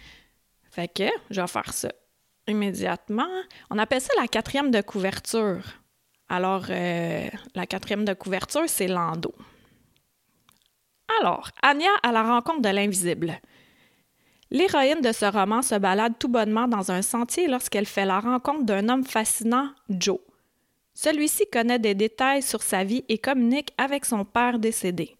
Fait 0.71 0.89
que 0.89 1.07
je 1.29 1.39
vais 1.39 1.47
faire 1.47 1.71
ça 1.73 1.89
immédiatement. 2.47 3.27
On 3.69 3.77
appelle 3.77 4.01
ça 4.01 4.13
la 4.19 4.27
quatrième 4.27 4.71
de 4.71 4.81
couverture. 4.81 5.63
Alors, 6.29 6.65
euh, 6.69 7.27
la 7.55 7.65
quatrième 7.65 8.05
de 8.05 8.13
couverture, 8.13 8.63
c'est 8.67 8.87
l'endo. 8.87 9.33
Alors, 11.19 11.49
Anya 11.61 11.91
à 12.01 12.11
la 12.11 12.23
rencontre 12.23 12.61
de 12.61 12.69
l'invisible. 12.69 13.39
L'héroïne 14.49 15.01
de 15.01 15.11
ce 15.11 15.25
roman 15.25 15.61
se 15.61 15.75
balade 15.75 16.13
tout 16.19 16.27
bonnement 16.27 16.67
dans 16.67 16.91
un 16.91 17.01
sentier 17.01 17.47
lorsqu'elle 17.47 17.85
fait 17.85 18.05
la 18.05 18.19
rencontre 18.19 18.63
d'un 18.63 18.87
homme 18.89 19.03
fascinant, 19.03 19.69
Joe. 19.89 20.19
Celui-ci 20.93 21.45
connaît 21.51 21.79
des 21.79 21.95
détails 21.95 22.43
sur 22.43 22.61
sa 22.61 22.83
vie 22.83 23.03
et 23.09 23.17
communique 23.17 23.73
avec 23.77 24.05
son 24.05 24.25
père 24.25 24.59
décédé. 24.59 25.15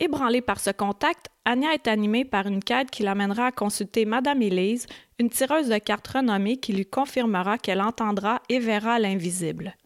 Ébranlée 0.00 0.40
par 0.40 0.58
ce 0.58 0.70
contact, 0.70 1.28
Anya 1.44 1.72
est 1.72 1.86
animée 1.86 2.24
par 2.24 2.46
une 2.46 2.62
quête 2.62 2.90
qui 2.90 3.04
l'amènera 3.04 3.46
à 3.46 3.52
consulter 3.52 4.04
Madame 4.04 4.42
Elise, 4.42 4.86
une 5.20 5.30
tireuse 5.30 5.68
de 5.68 5.78
cartes 5.78 6.08
renommée 6.08 6.56
qui 6.56 6.72
lui 6.72 6.84
confirmera 6.84 7.58
qu'elle 7.58 7.80
entendra 7.80 8.42
et 8.48 8.58
verra 8.58 8.98
l'invisible. 8.98 9.76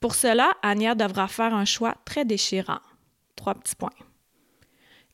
Pour 0.00 0.14
cela, 0.14 0.56
Anya 0.62 0.94
devra 0.94 1.28
faire 1.28 1.54
un 1.54 1.64
choix 1.64 1.94
très 2.04 2.24
déchirant. 2.24 2.80
Trois 3.34 3.54
petits 3.54 3.76
points. 3.76 3.90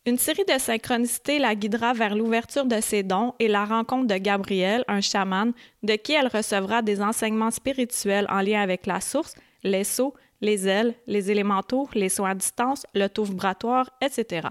Une 0.04 0.18
série 0.18 0.44
de 0.44 0.58
synchronicités 0.58 1.38
la 1.38 1.54
guidera 1.54 1.92
vers 1.92 2.14
l'ouverture 2.14 2.64
de 2.64 2.80
ses 2.80 3.02
dons 3.02 3.34
et 3.38 3.48
la 3.48 3.64
rencontre 3.64 4.08
de 4.08 4.18
Gabriel, 4.18 4.84
un 4.88 5.00
chaman, 5.00 5.52
de 5.82 5.94
qui 5.94 6.12
elle 6.12 6.26
recevra 6.26 6.82
des 6.82 7.00
enseignements 7.00 7.52
spirituels 7.52 8.26
en 8.28 8.40
lien 8.40 8.60
avec 8.60 8.86
la 8.86 9.00
source, 9.00 9.34
les 9.62 9.84
sceaux, 9.84 10.14
les 10.42 10.68
ailes, 10.68 10.94
les 11.06 11.30
élémentaux, 11.30 11.88
les 11.94 12.10
soins 12.10 12.30
à 12.30 12.34
distance, 12.34 12.84
le 12.94 13.08
taux 13.08 13.24
vibratoire, 13.24 13.88
etc. 14.02 14.48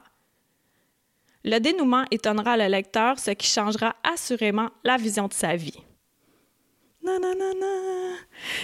Le 1.43 1.59
dénouement 1.59 2.05
étonnera 2.09 2.57
le 2.57 2.65
lecteur, 2.67 3.19
ce 3.19 3.31
qui 3.31 3.47
changera 3.47 3.95
assurément 4.03 4.69
la 4.83 4.97
vision 4.97 5.27
de 5.27 5.33
sa 5.33 5.55
vie. 5.55 5.77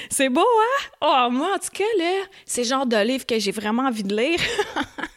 C'est 0.10 0.29
beau, 0.29 0.41
hein? 0.41 0.88
Oh, 1.01 1.27
moi, 1.31 1.55
en 1.55 1.60
tout 1.60 1.72
cas, 1.74 1.84
là, 1.98 2.24
c'est 2.46 2.62
le 2.62 2.67
genre 2.67 2.86
de 2.86 2.98
livre 2.98 3.25
que 3.25 3.39
j'ai 3.39 3.51
vraiment 3.51 3.84
envie 3.84 4.03
de 4.03 4.15
lire 4.15 4.39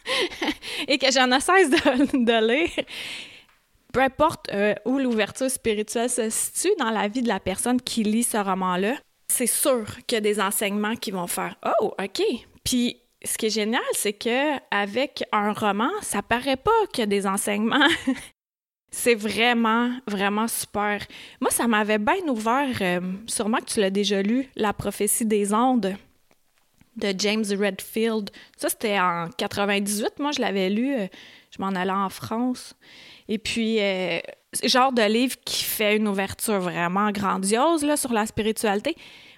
et 0.87 0.97
que 0.97 1.11
j'en 1.11 1.31
ai 1.31 1.39
cesse 1.39 1.69
de, 1.69 2.47
lire. 2.47 2.85
Peu 3.93 4.01
importe 4.01 4.49
euh, 4.51 4.73
où 4.85 4.97
l'ouverture 4.97 5.51
spirituelle 5.51 6.09
se 6.09 6.29
situe 6.29 6.73
dans 6.79 6.89
la 6.89 7.07
vie 7.07 7.21
de 7.21 7.27
la 7.27 7.39
personne 7.39 7.79
qui 7.79 8.03
lit 8.03 8.23
ce 8.23 8.37
roman-là, 8.37 8.95
c'est 9.31 9.47
sûr 9.47 9.85
qu'il 10.05 10.15
y 10.15 10.17
a 10.17 10.21
des 10.21 10.39
enseignements 10.39 10.95
qui 10.95 11.11
vont 11.11 11.27
faire 11.27 11.55
Oh, 11.79 11.93
OK. 12.01 12.21
Puis 12.63 12.97
ce 13.23 13.37
qui 13.37 13.47
est 13.47 13.51
génial, 13.51 13.81
c'est 13.93 14.13
que 14.13 14.57
avec 14.71 15.23
un 15.31 15.53
roman, 15.53 15.89
ça 16.01 16.21
paraît 16.21 16.57
pas 16.57 16.71
qu'il 16.91 17.01
y 17.01 17.03
a 17.03 17.07
des 17.07 17.25
enseignements. 17.25 17.87
c'est 18.91 19.15
vraiment, 19.15 19.91
vraiment 20.07 20.47
super. 20.47 21.05
Moi, 21.39 21.51
ça 21.51 21.67
m'avait 21.67 21.99
bien 21.99 22.27
ouvert, 22.27 22.77
euh, 22.81 22.99
sûrement 23.27 23.57
que 23.57 23.65
tu 23.65 23.79
l'as 23.79 23.89
déjà 23.89 24.21
lu, 24.21 24.49
La 24.55 24.73
prophétie 24.73 25.25
des 25.25 25.53
ondes 25.53 25.95
de 26.97 27.13
James 27.17 27.45
Redfield. 27.57 28.31
Ça, 28.57 28.69
c'était 28.69 28.99
en 28.99 29.29
98. 29.37 30.19
Moi, 30.19 30.31
je 30.31 30.41
l'avais 30.41 30.69
lu. 30.69 30.93
Euh, 30.93 31.07
je 31.51 31.61
m'en 31.61 31.69
allais 31.69 31.91
en 31.91 32.09
France. 32.09 32.75
Et 33.27 33.37
puis, 33.37 33.79
euh, 33.79 34.19
genre 34.63 34.91
de 34.91 35.01
livre 35.01 35.35
qui 35.45 35.63
fait 35.63 35.97
une 35.97 36.07
ouverture 36.07 36.59
vraiment 36.59 37.11
grandiose 37.11 37.83
là, 37.83 37.97
sur 37.97 38.13
la 38.13 38.25
spiritualité. 38.25 38.95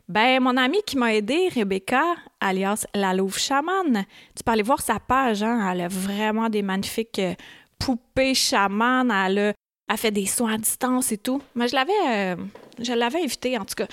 Ben, 0.10 0.42
mon 0.42 0.58
amie 0.58 0.82
qui 0.86 0.98
m'a 0.98 1.14
aidée, 1.14 1.48
Rebecca, 1.56 2.04
alias 2.42 2.86
La 2.94 3.14
Louve 3.14 3.38
Chaman, 3.38 4.06
tu 4.36 4.44
peux 4.44 4.52
aller 4.52 4.64
voir 4.64 4.82
sa 4.82 5.00
page, 5.00 5.44
hein? 5.44 5.72
elle 5.72 5.82
a 5.82 5.88
vraiment 5.88 6.50
des 6.50 6.62
magnifiques 6.62 7.20
euh, 7.20 7.36
poupées 7.80 8.34
chamanes, 8.34 9.12
elle 9.12 9.54
a, 9.88 9.98
fait 9.98 10.12
des 10.12 10.26
soins 10.26 10.56
à 10.56 10.58
distance 10.58 11.14
et 11.14 11.18
tout. 11.18 11.42
Mais 11.56 11.70
je 11.70 11.76
l'avais, 11.76 11.94
euh, 12.08 12.36
je 12.82 12.92
l'avais 12.92 13.24
invitée 13.24 13.58
en 13.58 13.64
tout 13.64 13.76
cas. 13.76 13.88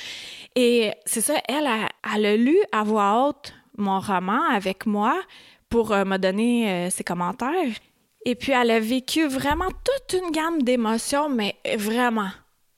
Et 0.56 0.90
c'est 1.06 1.20
ça, 1.20 1.34
elle, 1.46 1.68
a 1.68 2.36
lu 2.36 2.58
à 2.72 2.82
voix 2.82 3.28
haute 3.28 3.54
mon 3.78 4.00
roman 4.00 4.42
avec 4.50 4.86
moi 4.86 5.14
pour 5.68 5.92
euh, 5.92 6.04
me 6.04 6.16
donner 6.16 6.90
ses 6.90 7.04
commentaires. 7.04 7.70
Et 8.26 8.34
puis, 8.34 8.52
elle 8.52 8.70
a 8.70 8.80
vécu 8.80 9.26
vraiment 9.26 9.68
toute 9.68 10.20
une 10.20 10.30
gamme 10.30 10.62
d'émotions, 10.62 11.28
mais 11.28 11.56
vraiment 11.78 12.30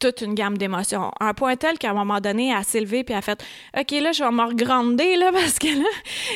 toute 0.03 0.21
une 0.21 0.35
gamme 0.35 0.59
d'émotions. 0.59 1.13
Un 1.21 1.33
point 1.33 1.55
tel 1.57 1.79
qu'à 1.79 1.91
un 1.91 1.95
moment 1.95 2.21
donné, 2.21 2.51
elle 2.51 2.65
s'est 2.65 2.81
levée 2.81 3.05
puis 3.05 3.13
elle 3.13 3.21
a 3.21 3.23
fait 3.23 3.45
OK, 3.79 3.91
là, 4.03 4.11
je 4.11 4.25
vais 4.25 4.31
me 4.31 4.43
regrander, 4.43 5.17
parce 5.33 5.59
que 5.59 5.69
là, 5.69 5.89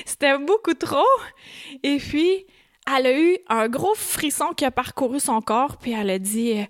c'était 0.04 0.38
beaucoup 0.38 0.75
trop. 0.75 1.04
Et 1.82 1.96
puis, 1.96 2.46
elle 2.96 3.06
a 3.06 3.18
eu 3.18 3.36
un 3.48 3.68
gros 3.68 3.94
frisson 3.96 4.52
qui 4.56 4.64
a 4.64 4.70
parcouru 4.70 5.18
son 5.18 5.40
corps, 5.40 5.78
puis 5.78 5.92
elle 5.92 6.10
a 6.10 6.18
dit 6.20 6.64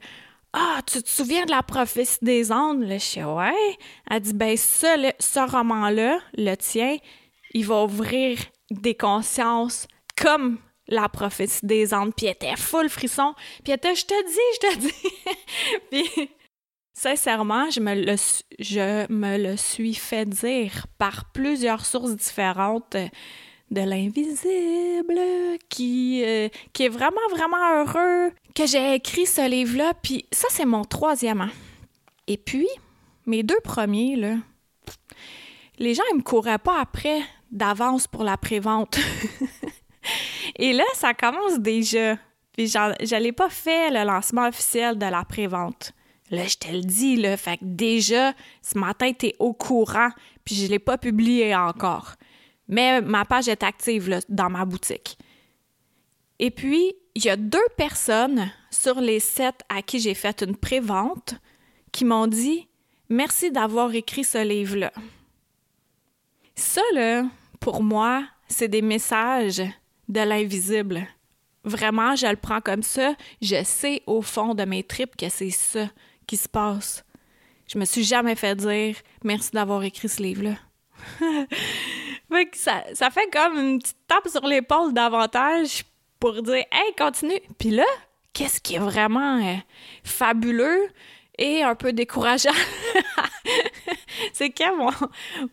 Ah, 0.54 0.80
tu 0.86 1.02
te 1.02 1.08
souviens 1.08 1.44
de 1.44 1.50
la 1.50 1.62
prophétie 1.62 2.18
des 2.22 2.50
ondes? 2.50 2.82
Là, 2.82 2.96
je 2.96 3.04
suis 3.04 3.22
Ouais. 3.22 3.76
Elle 4.10 4.20
dit 4.20 4.32
Ben, 4.32 4.56
ce 4.56 5.50
roman-là, 5.50 6.18
le 6.38 6.54
tien, 6.54 6.96
il 7.52 7.66
va 7.66 7.84
ouvrir 7.84 8.38
des 8.70 8.94
consciences 8.94 9.86
comme 10.20 10.58
la 10.88 11.08
prophétie 11.08 11.64
des 11.64 11.92
ondes. 11.94 12.14
Puis 12.14 12.26
elle 12.26 12.32
était 12.32 12.56
full 12.56 12.88
frisson. 12.88 13.34
Puis 13.64 13.72
était 13.72 13.94
Je 13.94 14.06
te 14.06 14.26
dis, 14.26 14.38
je 14.54 14.68
te 14.68 14.78
dis. 14.78 15.10
puis 15.90 16.30
Sincèrement, 16.98 17.68
je 17.68 17.78
me, 17.80 19.36
le, 19.36 19.56
suis 19.58 19.92
fait 19.92 20.24
dire 20.24 20.86
par 20.96 21.30
plusieurs 21.30 21.84
sources 21.84 22.16
différentes 22.16 22.96
de 23.70 23.80
l'invisible 23.82 25.20
qui, 25.68 26.22
euh, 26.24 26.48
qui 26.72 26.84
est 26.84 26.88
vraiment, 26.88 27.20
vraiment 27.30 27.82
heureux 27.82 28.32
que 28.54 28.66
j'ai 28.66 28.94
écrit 28.94 29.26
ce 29.26 29.46
livre-là. 29.46 29.92
Puis 30.02 30.24
ça, 30.32 30.48
c'est 30.50 30.64
mon 30.64 30.84
troisième. 30.84 31.50
Et 32.26 32.38
puis, 32.38 32.66
mes 33.26 33.42
deux 33.42 33.60
premiers, 33.62 34.16
là, 34.16 34.36
les 35.78 35.92
gens, 35.92 36.02
ils 36.12 36.16
me 36.16 36.22
couraient 36.22 36.56
pas 36.56 36.80
après 36.80 37.20
d'avance 37.50 38.06
pour 38.06 38.24
la 38.24 38.38
prévente. 38.38 38.98
Et 40.56 40.72
là, 40.72 40.84
ça 40.94 41.14
commence 41.14 41.58
déjà. 41.58 42.16
Puis 42.52 42.68
je 42.68 43.10
n'allais 43.10 43.32
pas 43.32 43.50
fait 43.50 43.90
le 43.90 44.04
lancement 44.04 44.48
officiel 44.48 44.98
de 44.98 45.06
la 45.06 45.24
prévente. 45.24 45.92
Là, 46.30 46.46
je 46.46 46.56
te 46.56 46.72
le 46.72 46.80
dis, 46.80 47.16
là, 47.16 47.36
fait 47.36 47.58
que 47.58 47.64
déjà, 47.64 48.32
ce 48.62 48.78
matin, 48.78 49.12
t'es 49.12 49.34
au 49.38 49.52
courant, 49.52 50.10
puis 50.44 50.56
je 50.56 50.66
l'ai 50.66 50.78
pas 50.78 50.98
publié 50.98 51.54
encore. 51.54 52.14
Mais 52.68 53.00
ma 53.00 53.24
page 53.24 53.48
est 53.48 53.62
active 53.62 54.08
là, 54.08 54.20
dans 54.28 54.50
ma 54.50 54.64
boutique. 54.64 55.18
Et 56.38 56.50
puis, 56.50 56.94
il 57.14 57.24
y 57.24 57.28
a 57.28 57.36
deux 57.36 57.58
personnes 57.76 58.50
sur 58.70 59.00
les 59.00 59.20
sept 59.20 59.62
à 59.68 59.82
qui 59.82 60.00
j'ai 60.00 60.14
fait 60.14 60.42
une 60.42 60.56
prévente 60.56 61.36
qui 61.92 62.04
m'ont 62.04 62.26
dit 62.26 62.68
Merci 63.08 63.52
d'avoir 63.52 63.94
écrit 63.94 64.24
ce 64.24 64.42
livre-là. 64.44 64.92
Ça, 66.56 66.82
là, 66.92 67.24
pour 67.60 67.82
moi, 67.82 68.24
c'est 68.48 68.68
des 68.68 68.82
messages 68.82 69.62
de 70.08 70.20
l'invisible. 70.20 71.06
Vraiment, 71.64 72.14
je 72.14 72.26
le 72.26 72.36
prends 72.36 72.60
comme 72.60 72.82
ça. 72.82 73.14
Je 73.42 73.62
sais 73.64 74.02
au 74.06 74.22
fond 74.22 74.54
de 74.54 74.64
mes 74.64 74.82
tripes 74.82 75.16
que 75.16 75.28
c'est 75.28 75.50
ça 75.50 75.88
qui 76.26 76.36
se 76.36 76.48
passe. 76.48 77.04
Je 77.66 77.78
me 77.78 77.84
suis 77.84 78.04
jamais 78.04 78.36
fait 78.36 78.54
dire 78.54 78.96
merci 79.24 79.50
d'avoir 79.50 79.82
écrit 79.82 80.08
ce 80.08 80.22
livre-là. 80.22 80.54
ça, 82.54 82.84
ça 82.94 83.10
fait 83.10 83.28
comme 83.32 83.58
une 83.58 83.78
petite 83.80 83.96
tape 84.06 84.28
sur 84.28 84.46
l'épaule 84.46 84.92
davantage 84.92 85.84
pour 86.20 86.40
dire 86.42 86.64
Hey, 86.70 86.94
continue. 86.96 87.40
Puis 87.58 87.70
là, 87.70 87.84
qu'est-ce 88.32 88.60
qui 88.60 88.76
est 88.76 88.80
vraiment 88.80 89.44
euh, 89.44 89.56
fabuleux 90.04 90.88
et 91.38 91.62
un 91.62 91.74
peu 91.74 91.92
décourageant? 91.92 92.50
c'est 94.32 94.50
que 94.50 94.76
mon, 94.76 94.90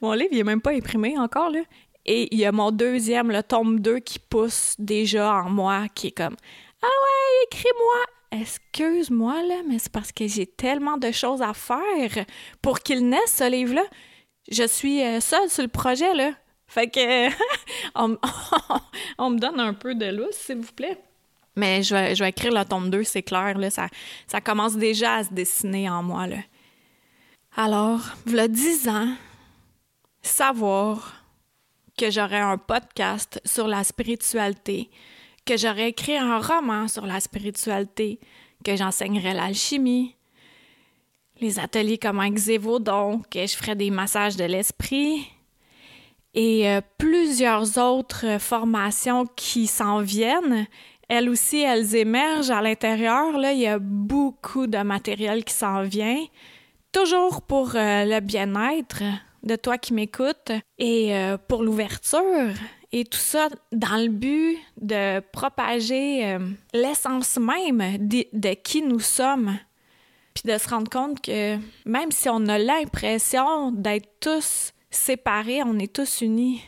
mon 0.02 0.14
livre, 0.14 0.30
il 0.32 0.40
est 0.40 0.44
même 0.44 0.62
pas 0.62 0.72
imprimé 0.72 1.18
encore, 1.18 1.50
là. 1.50 1.62
Et 2.06 2.34
il 2.34 2.40
y 2.40 2.46
a 2.46 2.52
mon 2.52 2.72
deuxième, 2.72 3.32
le 3.32 3.42
tome 3.44 3.80
2, 3.80 4.00
qui 4.00 4.20
pousse 4.20 4.76
déjà 4.78 5.34
en 5.34 5.50
moi, 5.50 5.88
qui 5.94 6.08
est 6.08 6.12
comme 6.12 6.36
Ah 6.82 6.88
ouais, 6.88 7.46
écris-moi! 7.46 8.42
Excuse-moi, 8.42 9.44
là, 9.44 9.62
mais 9.68 9.78
c'est 9.78 9.92
parce 9.92 10.12
que 10.12 10.28
j'ai 10.28 10.48
tellement 10.48 10.98
de 10.98 11.12
choses 11.12 11.42
à 11.42 11.54
faire 11.54 12.26
pour 12.62 12.80
qu'il 12.80 13.08
naisse, 13.08 13.36
ce 13.38 13.50
livre-là. 13.50 13.84
Je 14.50 14.68
suis 14.68 15.04
euh, 15.04 15.20
seule 15.20 15.50
sur 15.50 15.62
le 15.62 15.70
projet, 15.70 16.14
là. 16.16 16.32
Fait 16.68 16.88
que 16.88 17.28
on, 17.96 19.30
me 19.30 19.38
donne 19.38 19.60
un 19.60 19.74
peu 19.74 19.94
de 19.94 20.08
lousse, 20.08 20.36
s'il 20.36 20.58
vous 20.58 20.74
plaît. 20.74 21.00
Mais 21.56 21.84
je 21.84 21.94
vais, 21.94 22.16
je 22.16 22.24
vais 22.24 22.32
écrire 22.32 22.52
le 22.52 22.66
tome 22.66 22.90
2, 22.90 23.04
c'est 23.04 23.22
clair, 23.22 23.58
là. 23.58 23.70
Ça, 23.70 23.88
ça 24.26 24.42
commence 24.42 24.76
déjà 24.76 25.18
à 25.18 25.24
se 25.24 25.34
dessiner 25.34 25.88
en 25.88 26.02
moi, 26.02 26.26
là. 26.26 26.40
Alors, 27.56 28.02
voilà 28.26 28.48
10 28.48 28.90
ans, 28.90 29.10
savoir 30.24 31.23
que 31.98 32.10
j'aurais 32.10 32.40
un 32.40 32.58
podcast 32.58 33.42
sur 33.46 33.68
la 33.68 33.84
spiritualité, 33.84 34.90
que 35.46 35.58
j'aurais 35.58 35.90
écrit 35.90 36.18
un 36.18 36.40
roman 36.40 36.88
sur 36.88 37.06
la 37.06 37.20
spiritualité, 37.20 38.20
que 38.64 38.76
j'enseignerais 38.76 39.34
l'alchimie, 39.34 40.16
les 41.40 41.60
ateliers 41.60 41.98
comme 41.98 42.20
un 42.20 42.32
Xévodon, 42.32 43.22
que 43.30 43.46
je 43.46 43.56
ferais 43.56 43.76
des 43.76 43.92
massages 43.92 44.36
de 44.36 44.46
l'esprit 44.46 45.28
et 46.34 46.70
euh, 46.70 46.82
plusieurs 46.98 47.78
autres 47.78 48.40
formations 48.40 49.26
qui 49.36 49.68
s'en 49.68 50.02
viennent. 50.02 50.66
Elles 51.10 51.30
aussi, 51.30 51.62
elles 51.62 51.96
émergent 51.96 52.50
à 52.50 52.62
l'intérieur. 52.62 53.38
Là, 53.38 53.52
il 53.52 53.60
y 53.60 53.68
a 53.68 53.78
beaucoup 53.78 54.68
de 54.68 54.80
matériel 54.80 55.44
qui 55.44 55.54
s'en 55.54 55.84
vient, 55.84 56.24
toujours 56.92 57.42
pour 57.42 57.76
euh, 57.76 58.06
le 58.06 58.20
bien-être 58.20 59.04
de 59.44 59.56
toi 59.56 59.78
qui 59.78 59.94
m'écoutes 59.94 60.52
et 60.78 61.16
euh, 61.16 61.38
pour 61.38 61.64
l'ouverture 61.64 62.52
et 62.92 63.06
tout 63.06 63.20
ça 63.20 63.50
dans 63.72 64.02
le 64.02 64.10
but 64.10 64.58
de 64.80 65.20
propager 65.32 66.26
euh, 66.28 66.40
l'essence 66.74 67.38
même 67.38 67.98
de, 68.08 68.26
de, 68.34 68.54
qui 68.54 68.82
nous 68.82 69.00
sommes. 69.00 69.58
Puis 70.34 70.52
de 70.52 70.58
se 70.58 70.68
rendre 70.68 70.90
compte 70.90 71.22
que 71.22 71.58
même 71.86 72.12
si 72.12 72.28
on 72.30 72.48
a 72.48 72.58
l'impression 72.58 73.72
d'être 73.72 74.10
tous 74.20 74.74
séparés, 74.90 75.62
on 75.64 75.78
est 75.78 75.94
tous 75.94 76.22
unis. 76.22 76.62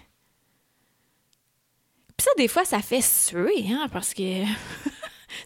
Puis 2.17 2.25
ça, 2.25 2.31
des 2.37 2.47
fois, 2.47 2.63
ça 2.63 2.79
fait 2.79 3.01
suer, 3.01 3.65
hein, 3.71 3.87
parce 3.91 4.13
que 4.13 4.43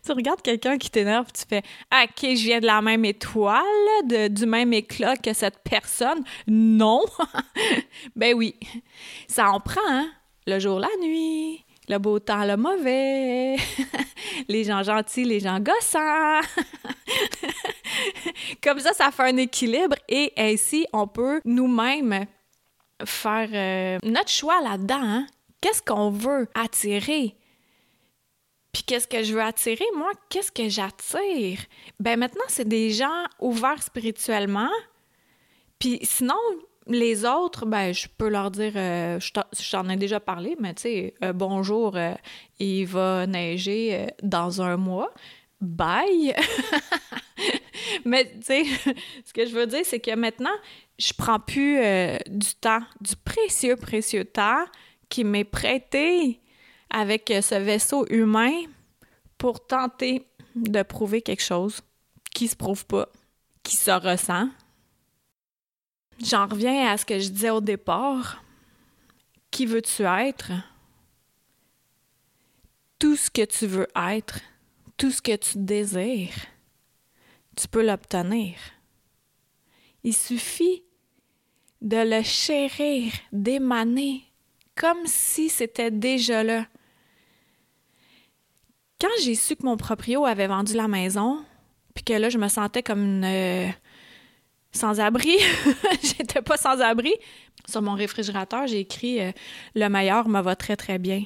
tu 0.05 0.11
regardes 0.11 0.41
quelqu'un 0.41 0.77
qui 0.77 0.89
t'énerve, 0.89 1.27
tu 1.33 1.43
fais 1.47 1.63
OK, 1.93 2.21
je 2.21 2.43
viens 2.43 2.59
de 2.59 2.65
la 2.65 2.81
même 2.81 3.05
étoile, 3.05 3.63
de, 4.05 4.27
du 4.27 4.45
même 4.45 4.73
éclat 4.73 5.15
que 5.17 5.33
cette 5.33 5.59
personne. 5.63 6.23
Non. 6.47 7.01
ben 8.15 8.33
oui. 8.35 8.55
Ça 9.27 9.49
en 9.49 9.59
prend, 9.59 9.81
hein? 9.87 10.09
Le 10.47 10.59
jour, 10.59 10.79
la 10.79 10.89
nuit, 11.01 11.63
le 11.89 11.97
beau 11.97 12.19
temps, 12.19 12.45
le 12.45 12.55
mauvais, 12.55 13.55
les 14.47 14.63
gens 14.63 14.83
gentils, 14.83 15.25
les 15.25 15.39
gens 15.39 15.59
gossants. 15.59 16.41
Comme 18.63 18.79
ça, 18.79 18.93
ça 18.93 19.11
fait 19.11 19.23
un 19.23 19.37
équilibre 19.37 19.95
et 20.07 20.31
ainsi, 20.37 20.85
on 20.93 21.07
peut 21.07 21.41
nous-mêmes 21.45 22.25
faire 23.05 23.49
euh, 23.53 23.97
notre 24.03 24.29
choix 24.29 24.61
là-dedans. 24.61 25.01
Hein? 25.01 25.27
Qu'est-ce 25.61 25.81
qu'on 25.81 26.09
veut 26.09 26.47
attirer? 26.53 27.35
Puis 28.71 28.83
qu'est-ce 28.83 29.07
que 29.07 29.23
je 29.23 29.33
veux 29.33 29.41
attirer? 29.41 29.85
Moi, 29.95 30.11
qu'est-ce 30.29 30.51
que 30.51 30.69
j'attire? 30.69 31.59
Ben 31.99 32.19
maintenant, 32.19 32.43
c'est 32.47 32.67
des 32.67 32.91
gens 32.91 33.25
ouverts 33.39 33.81
spirituellement. 33.81 34.69
Puis 35.79 35.99
sinon, 36.03 36.35
les 36.89 37.23
autres, 37.25 37.65
ben 37.65 37.93
je 37.93 38.07
peux 38.17 38.29
leur 38.29 38.51
dire, 38.51 38.73
euh, 38.75 39.19
je 39.19 39.89
ai 39.89 39.95
déjà 39.95 40.19
parlé, 40.19 40.55
mais 40.59 40.73
tu 40.73 40.81
sais, 40.83 41.13
euh, 41.23 41.33
bonjour, 41.33 41.95
euh, 41.95 42.13
il 42.59 42.85
va 42.85 43.25
neiger 43.27 44.07
dans 44.23 44.61
un 44.61 44.77
mois. 44.77 45.11
Bye! 45.61 46.35
mais 48.05 48.25
tu 48.31 48.41
sais, 48.41 48.63
ce 49.25 49.33
que 49.33 49.45
je 49.45 49.53
veux 49.53 49.67
dire, 49.67 49.81
c'est 49.83 49.99
que 49.99 50.15
maintenant, 50.15 50.55
je 50.97 51.13
prends 51.17 51.39
plus 51.39 51.79
du 52.27 52.55
temps, 52.59 52.81
du 53.01 53.15
précieux, 53.15 53.75
précieux 53.75 54.25
temps 54.25 54.65
qui 55.09 55.23
m'est 55.23 55.43
prêté 55.43 56.39
avec 56.89 57.31
ce 57.41 57.55
vaisseau 57.55 58.05
humain 58.09 58.63
pour 59.37 59.65
tenter 59.65 60.25
de 60.55 60.81
prouver 60.83 61.21
quelque 61.21 61.43
chose 61.43 61.81
qui 62.31 62.47
se 62.47 62.55
prouve 62.55 62.85
pas, 62.85 63.07
qui 63.63 63.75
se 63.75 63.91
ressent. 63.91 64.49
J'en 66.23 66.47
reviens 66.47 66.91
à 66.91 66.97
ce 66.97 67.05
que 67.05 67.19
je 67.19 67.29
disais 67.29 67.49
au 67.49 67.61
départ. 67.61 68.43
Qui 69.51 69.65
veux-tu 69.65 70.03
être? 70.03 70.51
Tout 72.99 73.15
ce 73.15 73.29
que 73.31 73.45
tu 73.45 73.65
veux 73.65 73.87
être, 73.95 74.39
tout 74.97 75.11
ce 75.11 75.21
que 75.21 75.35
tu 75.35 75.57
désires, 75.57 76.35
tu 77.55 77.67
peux 77.67 77.85
l'obtenir. 77.85 78.55
Il 80.03 80.13
suffit 80.13 80.83
de 81.81 81.97
le 81.97 82.21
chérir, 82.23 83.13
d'émaner, 83.31 84.23
comme 84.75 85.05
si 85.05 85.49
c'était 85.49 85.91
déjà 85.91 86.43
là, 86.43 86.67
quand 88.99 89.07
j'ai 89.23 89.35
su 89.35 89.55
que 89.55 89.65
mon 89.65 89.77
proprio 89.77 90.25
avait 90.25 90.47
vendu 90.47 90.73
la 90.73 90.87
maison, 90.87 91.43
puis 91.95 92.03
que 92.03 92.13
là, 92.13 92.29
je 92.29 92.37
me 92.37 92.47
sentais 92.47 92.83
comme 92.83 93.03
une 93.03 93.25
euh, 93.25 93.67
sans-abri, 94.71 95.37
j'étais 96.03 96.41
pas 96.41 96.57
sans-abri. 96.57 97.13
Sur 97.67 97.81
mon 97.81 97.93
réfrigérateur, 97.93 98.67
j'ai 98.67 98.79
écrit 98.79 99.21
euh, 99.21 99.31
Le 99.75 99.87
meilleur 99.89 100.27
me 100.27 100.41
va 100.41 100.55
très, 100.55 100.75
très 100.75 100.97
bien. 100.97 101.23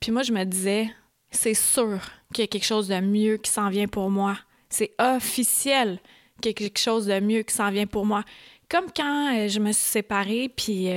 Puis 0.00 0.10
moi, 0.10 0.22
je 0.22 0.32
me 0.32 0.44
disais 0.44 0.90
C'est 1.30 1.54
sûr 1.54 2.00
qu'il 2.32 2.42
y 2.42 2.44
a 2.44 2.48
quelque 2.48 2.66
chose 2.66 2.88
de 2.88 3.00
mieux 3.00 3.36
qui 3.36 3.50
s'en 3.50 3.68
vient 3.68 3.88
pour 3.88 4.10
moi. 4.10 4.36
C'est 4.68 4.94
officiel 4.98 6.00
qu'il 6.40 6.50
y 6.50 6.54
a 6.54 6.54
quelque 6.54 6.78
chose 6.78 7.06
de 7.06 7.20
mieux 7.20 7.42
qui 7.42 7.54
s'en 7.54 7.70
vient 7.70 7.86
pour 7.86 8.06
moi. 8.06 8.24
Comme 8.68 8.86
quand 8.94 9.36
euh, 9.36 9.48
je 9.48 9.58
me 9.60 9.72
suis 9.72 9.84
séparée, 9.84 10.50
puis 10.54 10.88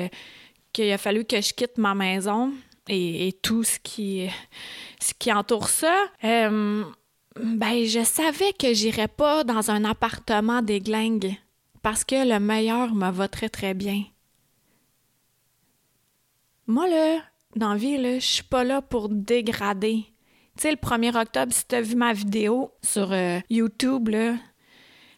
qu'il 0.73 0.91
a 0.91 0.97
fallu 0.97 1.25
que 1.25 1.39
je 1.39 1.53
quitte 1.53 1.77
ma 1.77 1.93
maison 1.93 2.53
et, 2.87 3.33
tout 3.41 3.63
ce 3.63 3.79
qui, 3.79 4.27
ce 4.99 5.13
qui 5.17 5.31
entoure 5.31 5.69
ça, 5.69 6.05
euh, 6.23 6.83
ben, 7.39 7.85
je 7.85 8.03
savais 8.03 8.53
que 8.53 8.73
j'irais 8.73 9.07
pas 9.07 9.43
dans 9.43 9.71
un 9.71 9.83
appartement 9.85 10.61
des 10.61 10.79
glingues 10.79 11.35
parce 11.81 12.03
que 12.03 12.27
le 12.27 12.39
meilleur 12.39 12.93
me 12.95 13.11
va 13.11 13.27
très 13.27 13.49
très 13.49 13.73
bien. 13.73 14.03
Moi, 16.67 16.87
là, 16.87 17.21
dans 17.55 17.73
la 17.73 17.77
vie, 17.77 17.97
je 18.19 18.25
suis 18.25 18.43
pas 18.43 18.63
là 18.63 18.81
pour 18.81 19.09
dégrader. 19.09 20.05
Tu 20.57 20.63
sais, 20.63 20.71
le 20.71 20.77
1er 20.77 21.15
octobre, 21.15 21.53
si 21.53 21.67
tu 21.67 21.75
as 21.75 21.81
vu 21.81 21.95
ma 21.95 22.13
vidéo 22.13 22.71
sur 22.81 23.11
euh, 23.11 23.39
YouTube, 23.49 24.09
là, 24.09 24.35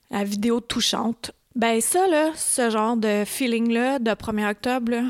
la 0.10 0.24
vidéo 0.24 0.60
touchante, 0.60 1.32
ben 1.56 1.80
ça, 1.80 2.08
là, 2.08 2.32
ce 2.36 2.70
genre 2.70 2.98
de 2.98 3.24
feeling-là 3.26 4.00
de 4.00 4.12
1er 4.12 4.52
octobre, 4.52 4.92
là, 4.92 5.04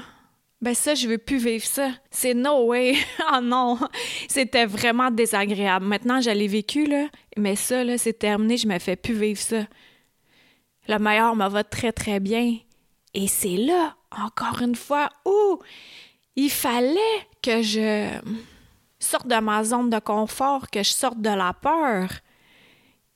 ben 0.59 0.73
ça, 0.73 0.95
je 0.95 1.07
veux 1.07 1.19
plus 1.19 1.37
vivre 1.37 1.65
ça. 1.65 1.91
C'est 2.09 2.33
no 2.33 2.65
way. 2.65 2.95
oh 3.31 3.39
non. 3.43 3.77
C'était 4.27 4.65
vraiment 4.65 5.11
désagréable. 5.11 5.85
Maintenant, 5.85 6.19
je 6.19 6.31
l'ai 6.31 6.47
vécu, 6.47 6.85
là. 6.85 7.07
Mais 7.37 7.55
ça, 7.55 7.83
là, 7.83 7.97
c'est 7.97 8.17
terminé. 8.17 8.57
Je 8.57 8.67
me 8.67 8.79
fais 8.79 8.95
plus 8.95 9.13
vivre 9.13 9.39
ça. 9.39 9.67
Le 10.87 10.97
meilleur 10.97 11.35
me 11.35 11.47
va 11.47 11.63
très, 11.63 11.91
très 11.91 12.19
bien. 12.19 12.57
Et 13.13 13.27
c'est 13.27 13.57
là, 13.57 13.95
encore 14.11 14.61
une 14.61 14.75
fois, 14.75 15.09
où 15.25 15.59
il 16.35 16.49
fallait 16.49 17.27
que 17.41 17.61
je 17.61 18.09
sorte 18.99 19.27
de 19.27 19.39
ma 19.39 19.63
zone 19.63 19.89
de 19.89 19.99
confort, 19.99 20.69
que 20.69 20.81
je 20.81 20.91
sorte 20.91 21.21
de 21.21 21.29
la 21.29 21.53
peur. 21.53 22.09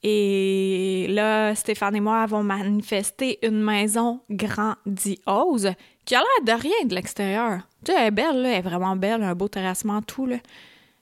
Et 0.04 1.06
là, 1.10 1.54
Stéphane 1.54 1.96
et 1.96 2.00
moi 2.00 2.22
avons 2.22 2.44
manifesté 2.44 3.40
une 3.46 3.62
maison 3.62 4.22
grandiose 4.30 5.72
qui 6.06 6.16
a 6.16 6.20
l'air 6.20 6.58
de 6.58 6.62
rien 6.62 6.86
de 6.86 6.96
l'extérieur. 6.96 7.60
Tu 7.86 7.92
sais, 7.92 7.98
elle 8.00 8.08
est 8.08 8.12
belle, 8.12 8.42
là, 8.42 8.50
elle 8.50 8.56
est 8.56 8.62
vraiment 8.62 8.96
belle, 8.96 9.22
un 9.22 9.36
beau 9.36 9.48
terrassement, 9.48 10.02
tout, 10.02 10.26
là. 10.26 10.38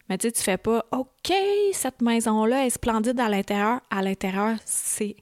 Mais 0.09 0.17
tu 0.17 0.27
sais, 0.27 0.31
tu 0.33 0.41
fais 0.41 0.57
pas, 0.57 0.83
OK, 0.91 1.33
cette 1.71 2.01
maison-là 2.01 2.65
est 2.65 2.71
splendide 2.71 3.19
à 3.19 3.29
l'intérieur. 3.29 3.79
À 3.89 4.01
l'intérieur, 4.01 4.57
c'est 4.65 5.15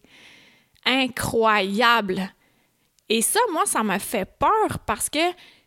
incroyable. 0.85 2.33
Et 3.09 3.21
ça, 3.21 3.39
moi, 3.51 3.65
ça 3.65 3.83
me 3.83 3.97
fait 3.99 4.25
peur 4.39 4.79
parce 4.85 5.09
que 5.09 5.19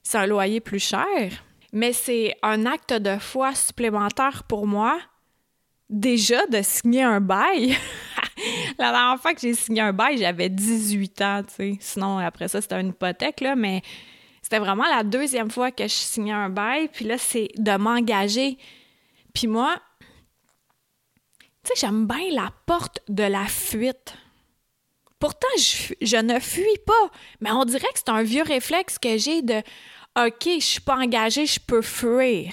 c'est 0.03 0.19
un 0.19 0.27
loyer 0.27 0.61
plus 0.61 0.79
cher, 0.79 1.45
mais 1.73 1.93
c'est 1.93 2.35
un 2.43 2.67
acte 2.67 2.93
de 2.95 3.19
foi 3.19 3.55
supplémentaire 3.55 4.45
pour 4.45 4.67
moi, 4.67 4.99
déjà, 5.91 6.47
de 6.47 6.63
signer 6.63 7.03
un 7.03 7.21
bail. 7.21 7.77
La 8.79 8.93
dernière 8.93 9.21
fois 9.21 9.35
que 9.35 9.41
j'ai 9.41 9.55
signé 9.55 9.83
un 9.83 9.93
bail, 9.93 10.17
j'avais 10.17 10.49
18 10.49 11.21
ans, 11.21 11.43
tu 11.43 11.55
sais. 11.55 11.77
Sinon, 11.81 12.19
après 12.19 12.49
ça, 12.49 12.63
c'était 12.63 12.81
une 12.81 12.89
hypothèque, 12.89 13.41
là, 13.41 13.55
mais 13.55 13.83
c'était 14.41 14.59
vraiment 14.59 14.87
la 14.89 15.03
deuxième 15.03 15.51
fois 15.51 15.71
que 15.71 15.85
je 15.85 15.93
signais 15.93 16.33
un 16.33 16.49
bail. 16.49 16.89
Puis 16.89 17.05
là, 17.05 17.19
c'est 17.19 17.49
de 17.57 17.77
m'engager. 17.77 18.57
Puis 19.35 19.47
moi, 19.47 19.77
tu 20.01 20.07
sais, 21.65 21.87
j'aime 21.87 22.07
bien 22.07 22.31
la 22.33 22.51
porte 22.67 23.01
de 23.09 23.25
la 23.25 23.45
fuite. 23.47 24.15
Pourtant, 25.19 25.49
je, 25.59 26.17
ne 26.17 26.41
fuis 26.41 26.79
pas, 26.87 27.11
mais 27.41 27.51
on 27.53 27.67
dirait 27.67 27.87
que 27.93 27.99
c'est 27.99 28.09
un 28.09 28.23
vieux 28.23 28.43
réflexe 28.43 28.99
que 28.99 29.19
j'ai 29.19 29.43
de 29.43 29.63
OK, 30.19 30.47
je 30.47 30.65
suis 30.65 30.81
pas 30.81 30.97
engagée, 30.97 31.45
je 31.45 31.61
peux 31.61 31.83
fuir. 31.83 32.51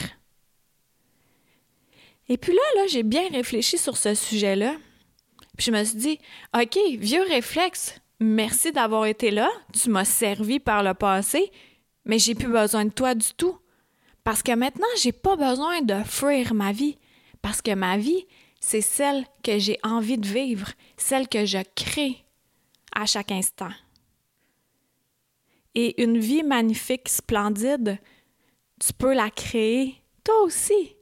Et 2.30 2.38
puis 2.38 2.54
là, 2.54 2.88
j'ai 2.88 3.04
bien 3.04 3.30
réfléchi 3.30 3.78
sur 3.78 3.98
ce 3.98 4.14
sujet-là. 4.14 4.76
Puis 5.58 5.68
je 5.68 5.72
me 5.72 5.84
suis 5.84 5.98
dit, 5.98 6.20
OK, 6.56 6.78
vieux 7.00 7.24
réflexe, 7.24 7.96
merci 8.20 8.72
d'avoir 8.72 9.06
été 9.06 9.32
là, 9.32 9.50
tu 9.74 9.90
m'as 9.90 10.06
servi 10.06 10.60
par 10.60 10.84
le 10.84 10.94
passé, 10.94 11.52
mais 12.06 12.20
j'ai 12.20 12.36
plus 12.36 12.52
besoin 12.52 12.86
de 12.86 12.92
toi 12.92 13.16
du 13.16 13.34
tout. 13.36 13.58
Parce 14.24 14.44
que 14.44 14.52
maintenant, 14.52 14.88
j'ai 15.02 15.14
pas 15.14 15.38
besoin 15.38 15.82
de 15.82 16.04
fuir 16.04 16.54
ma 16.54 16.74
vie. 16.74 16.98
Parce 17.42 17.62
que 17.62 17.74
ma 17.74 17.98
vie, 17.98 18.26
c'est 18.60 18.82
celle 18.82 19.26
que 19.42 19.58
j'ai 19.58 19.80
envie 19.84 20.18
de 20.18 20.28
vivre, 20.28 20.72
celle 20.98 21.30
que 21.30 21.46
je 21.46 21.60
crée 21.76 22.26
à 22.94 23.06
chaque 23.06 23.32
instant. 23.32 23.72
Et 25.76 26.04
une 26.04 26.18
vie 26.18 26.44
magnifique, 26.44 27.08
splendide, 27.08 28.00
tu 28.82 28.92
peux 28.94 29.14
la 29.14 29.30
créer 29.30 29.96
toi 30.26 30.42
aussi, 30.42 30.97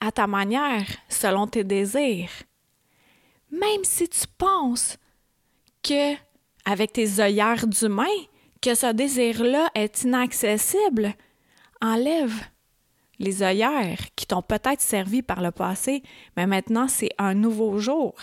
à 0.00 0.12
ta 0.12 0.26
manière, 0.26 0.86
selon 1.08 1.46
tes 1.46 1.64
désirs. 1.64 2.30
Même 3.50 3.84
si 3.84 4.08
tu 4.08 4.26
penses 4.36 4.98
que, 5.82 6.14
avec 6.64 6.92
tes 6.92 7.20
œillères 7.20 7.66
d'humain, 7.66 8.04
que 8.60 8.74
ce 8.74 8.92
désir-là 8.92 9.70
est 9.74 10.02
inaccessible, 10.02 11.14
enlève 11.80 12.34
les 13.18 13.42
œillères 13.42 13.98
qui 14.14 14.26
t'ont 14.26 14.42
peut-être 14.42 14.80
servi 14.80 15.22
par 15.22 15.40
le 15.40 15.50
passé, 15.50 16.02
mais 16.36 16.46
maintenant 16.46 16.88
c'est 16.88 17.10
un 17.18 17.34
nouveau 17.34 17.78
jour. 17.78 18.14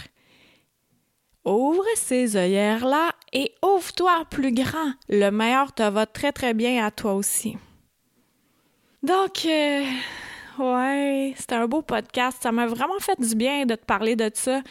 Ouvre 1.44 1.86
ces 1.96 2.38
œillères-là 2.38 3.12
et 3.32 3.54
ouvre-toi 3.64 4.26
plus 4.32 4.52
grand. 4.52 4.94
Le 5.10 5.30
meilleur 5.30 5.74
te 5.74 5.84
va 5.84 6.06
très 6.08 6.32
très 6.32 6.54
bien 6.54 6.84
à 6.84 6.90
toi 6.90 7.14
aussi. 7.14 7.56
Donc, 9.04 9.46
euh, 9.46 9.86
ouais, 10.60 11.34
c'était 11.38 11.56
un 11.56 11.68
beau 11.68 11.82
podcast. 11.82 12.38
Ça 12.42 12.52
m'a 12.52 12.68
vraiment 12.68 13.00
fait 13.00 13.20
du 13.20 13.36
bien 13.36 13.66
de 13.66 13.76
te 13.76 13.86
parler 13.86 14.16
de 14.16 14.30
ça. 14.34 14.62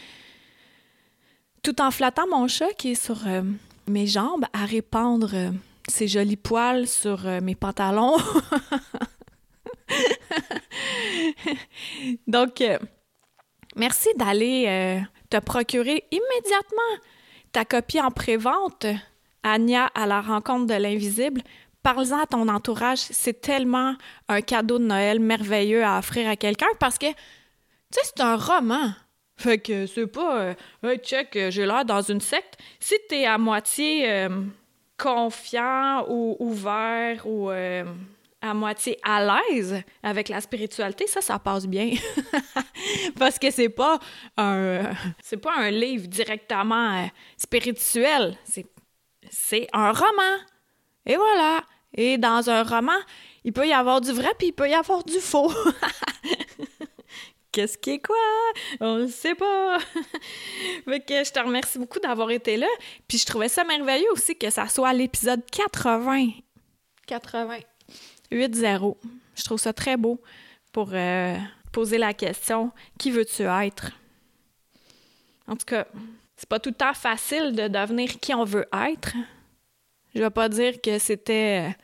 Tout 1.63 1.81
en 1.81 1.91
flattant 1.91 2.27
mon 2.27 2.47
chat 2.47 2.71
qui 2.77 2.91
est 2.91 3.03
sur 3.03 3.27
euh, 3.27 3.41
mes 3.87 4.07
jambes 4.07 4.45
à 4.53 4.65
répandre 4.65 5.31
euh, 5.33 5.51
ses 5.87 6.07
jolis 6.07 6.37
poils 6.37 6.87
sur 6.87 7.25
mes 7.41 7.55
pantalons. 7.55 8.17
Donc, 12.27 12.61
euh, 12.61 12.77
merci 13.75 14.09
d'aller 14.15 14.65
euh, 14.67 14.99
te 15.29 15.37
procurer 15.37 16.03
immédiatement 16.11 17.03
ta 17.51 17.65
copie 17.65 18.01
en 18.01 18.11
pré-vente, 18.11 18.85
à 19.43 19.57
la 19.57 20.21
rencontre 20.21 20.65
de 20.65 20.73
l'invisible. 20.73 21.41
Parle-en 21.85 22.17
à 22.17 22.25
ton 22.25 22.47
entourage. 22.47 22.97
C'est 22.97 23.41
tellement 23.41 23.93
un 24.27 24.41
cadeau 24.41 24.79
de 24.79 24.85
Noël 24.85 25.19
merveilleux 25.19 25.83
à 25.83 25.99
offrir 25.99 26.27
à 26.27 26.35
quelqu'un 26.35 26.65
parce 26.79 26.97
que, 26.97 27.05
tu 27.05 27.13
sais, 27.91 28.01
c'est 28.03 28.21
un 28.21 28.37
roman. 28.37 28.89
Fait 29.37 29.59
que 29.59 29.85
c'est 29.85 30.07
pas, 30.07 30.55
euh, 30.83 30.97
check, 30.97 31.37
j'ai 31.49 31.63
l'air 31.63 31.85
dans 31.85 32.01
une 32.01 32.21
secte. 32.21 32.57
Si 32.79 32.95
t'es 33.07 33.25
à 33.25 33.37
moitié 33.37 34.27
confiant 34.97 36.05
ou 36.09 36.35
ouvert 36.39 37.21
ou 37.27 37.51
à 37.51 38.53
moitié 38.55 38.97
à 39.03 39.23
l'aise 39.23 39.83
avec 40.01 40.29
la 40.29 40.41
spiritualité, 40.41 41.05
ça, 41.05 41.21
ça 41.21 41.37
passe 41.37 41.67
bien. 41.67 41.91
Parce 43.19 43.37
que 43.37 43.51
c'est 43.51 43.69
pas 43.69 43.99
un, 44.37 44.91
c'est 45.21 45.37
pas 45.37 45.53
un 45.55 45.69
livre 45.69 46.07
directement 46.07 47.03
euh, 47.03 47.05
spirituel. 47.37 48.35
C'est 49.29 49.67
un 49.71 49.91
roman. 49.91 50.39
Et 51.05 51.15
voilà. 51.15 51.61
Et 51.95 52.17
dans 52.17 52.49
un 52.49 52.63
roman, 52.63 52.99
il 53.43 53.53
peut 53.53 53.67
y 53.67 53.73
avoir 53.73 54.01
du 54.01 54.11
vrai 54.11 54.29
puis 54.37 54.47
il 54.47 54.53
peut 54.53 54.69
y 54.69 54.73
avoir 54.73 55.03
du 55.03 55.19
faux. 55.19 55.51
Qu'est-ce 57.51 57.77
qui 57.77 57.91
est 57.91 58.05
quoi? 58.05 58.15
On 58.81 58.97
ne 58.97 59.07
sait 59.07 59.33
pas. 59.33 59.79
fait 60.85 60.99
que 60.99 61.23
je 61.23 61.31
te 61.31 61.39
remercie 61.39 61.79
beaucoup 61.79 61.99
d'avoir 61.99 62.29
été 62.31 62.57
là. 62.57 62.67
Puis 63.07 63.17
je 63.17 63.25
trouvais 63.25 63.47
ça 63.47 63.63
merveilleux 63.63 64.11
aussi 64.11 64.35
que 64.35 64.49
ça 64.49 64.67
soit 64.67 64.91
l'épisode 64.91 65.41
80. 65.49 66.31
80. 67.07 67.59
8-0. 68.29 68.97
Je 69.35 69.43
trouve 69.43 69.59
ça 69.59 69.71
très 69.71 69.95
beau 69.95 70.19
pour 70.73 70.89
euh, 70.91 71.37
poser 71.71 71.97
la 71.97 72.13
question 72.13 72.71
qui 72.99 73.11
veux-tu 73.11 73.43
être? 73.43 73.91
En 75.47 75.55
tout 75.55 75.65
cas, 75.65 75.85
c'est 76.35 76.49
pas 76.49 76.59
tout 76.59 76.71
le 76.71 76.75
temps 76.75 76.93
facile 76.93 77.55
de 77.55 77.69
devenir 77.69 78.19
qui 78.19 78.33
on 78.33 78.43
veut 78.43 78.67
être. 78.89 79.13
Je 80.15 80.21
vais 80.21 80.29
pas 80.29 80.47
dire 80.47 80.79
que 80.81 80.97
c'était 80.97 81.75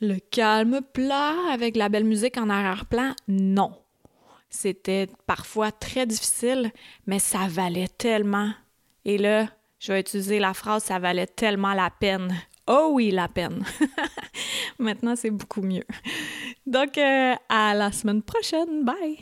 le 0.00 0.18
calme 0.18 0.80
plat 0.92 1.34
avec 1.52 1.76
la 1.76 1.88
belle 1.88 2.04
musique 2.04 2.36
en 2.36 2.50
arrière-plan. 2.50 3.14
Non. 3.28 3.72
C'était 4.50 5.08
parfois 5.26 5.70
très 5.70 6.04
difficile, 6.04 6.72
mais 7.06 7.20
ça 7.20 7.46
valait 7.48 7.86
tellement. 7.86 8.50
Et 9.04 9.18
là, 9.18 9.46
je 9.78 9.92
vais 9.92 10.00
utiliser 10.00 10.40
la 10.40 10.52
phrase 10.52 10.82
ça 10.84 10.98
valait 10.98 11.28
tellement 11.28 11.72
la 11.72 11.90
peine. 11.90 12.34
Oh 12.66 12.90
oui, 12.92 13.12
la 13.12 13.28
peine. 13.28 13.64
Maintenant, 14.80 15.14
c'est 15.14 15.30
beaucoup 15.30 15.62
mieux. 15.62 15.84
Donc, 16.66 16.98
euh, 16.98 17.34
à 17.48 17.74
la 17.74 17.92
semaine 17.92 18.22
prochaine. 18.22 18.84
Bye! 18.84 19.18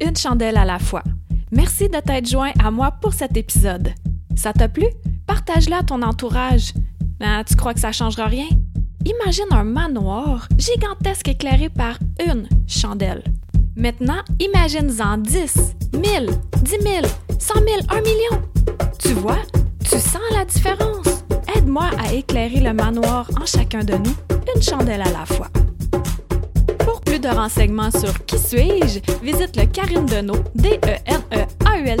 Une 0.00 0.16
chandelle 0.16 0.56
à 0.56 0.64
la 0.64 0.80
fois. 0.80 1.04
Merci 1.52 1.88
de 1.88 2.00
t'être 2.00 2.26
joint 2.28 2.52
à 2.62 2.72
moi 2.72 2.90
pour 2.90 3.12
cet 3.12 3.36
épisode. 3.36 3.94
Ça 4.34 4.52
t'a 4.52 4.68
plu? 4.68 4.86
Partage-le 5.26 5.74
à 5.74 5.82
ton 5.82 6.02
entourage. 6.02 6.72
Ah, 7.20 7.42
tu 7.46 7.56
crois 7.56 7.74
que 7.74 7.80
ça 7.80 7.92
changera 7.92 8.26
rien? 8.26 8.48
Imagine 9.04 9.46
un 9.50 9.64
manoir 9.64 10.48
gigantesque 10.56 11.28
éclairé 11.28 11.68
par 11.68 11.98
une 12.26 12.48
chandelle. 12.66 13.22
Maintenant, 13.76 14.22
imagine-en 14.38 15.18
10, 15.18 15.76
1000, 15.94 16.30
10 16.62 16.70
000, 16.70 17.06
100 17.38 17.54
000, 17.54 17.66
1 17.88 18.00
million. 18.00 18.42
Tu 18.98 19.12
vois? 19.14 19.42
Tu 19.82 19.98
sens 19.98 20.22
la 20.32 20.44
différence? 20.44 21.24
Aide-moi 21.56 21.90
à 21.98 22.12
éclairer 22.12 22.60
le 22.60 22.72
manoir 22.72 23.28
en 23.40 23.44
chacun 23.46 23.84
de 23.84 23.94
nous, 23.94 24.14
une 24.54 24.62
chandelle 24.62 25.02
à 25.02 25.10
la 25.10 25.26
fois. 25.26 25.48
Pour 26.78 27.00
plus 27.00 27.18
de 27.18 27.28
renseignements 27.28 27.90
sur 27.90 28.24
Qui 28.24 28.38
suis-je, 28.38 29.00
visite 29.22 29.56
le 29.56 29.66
Karine 29.66 30.06
Deneau, 30.06 30.36
d 30.54 30.78
n 31.06 31.22
a 31.66 31.78
u 31.78 31.86
l 31.86 32.00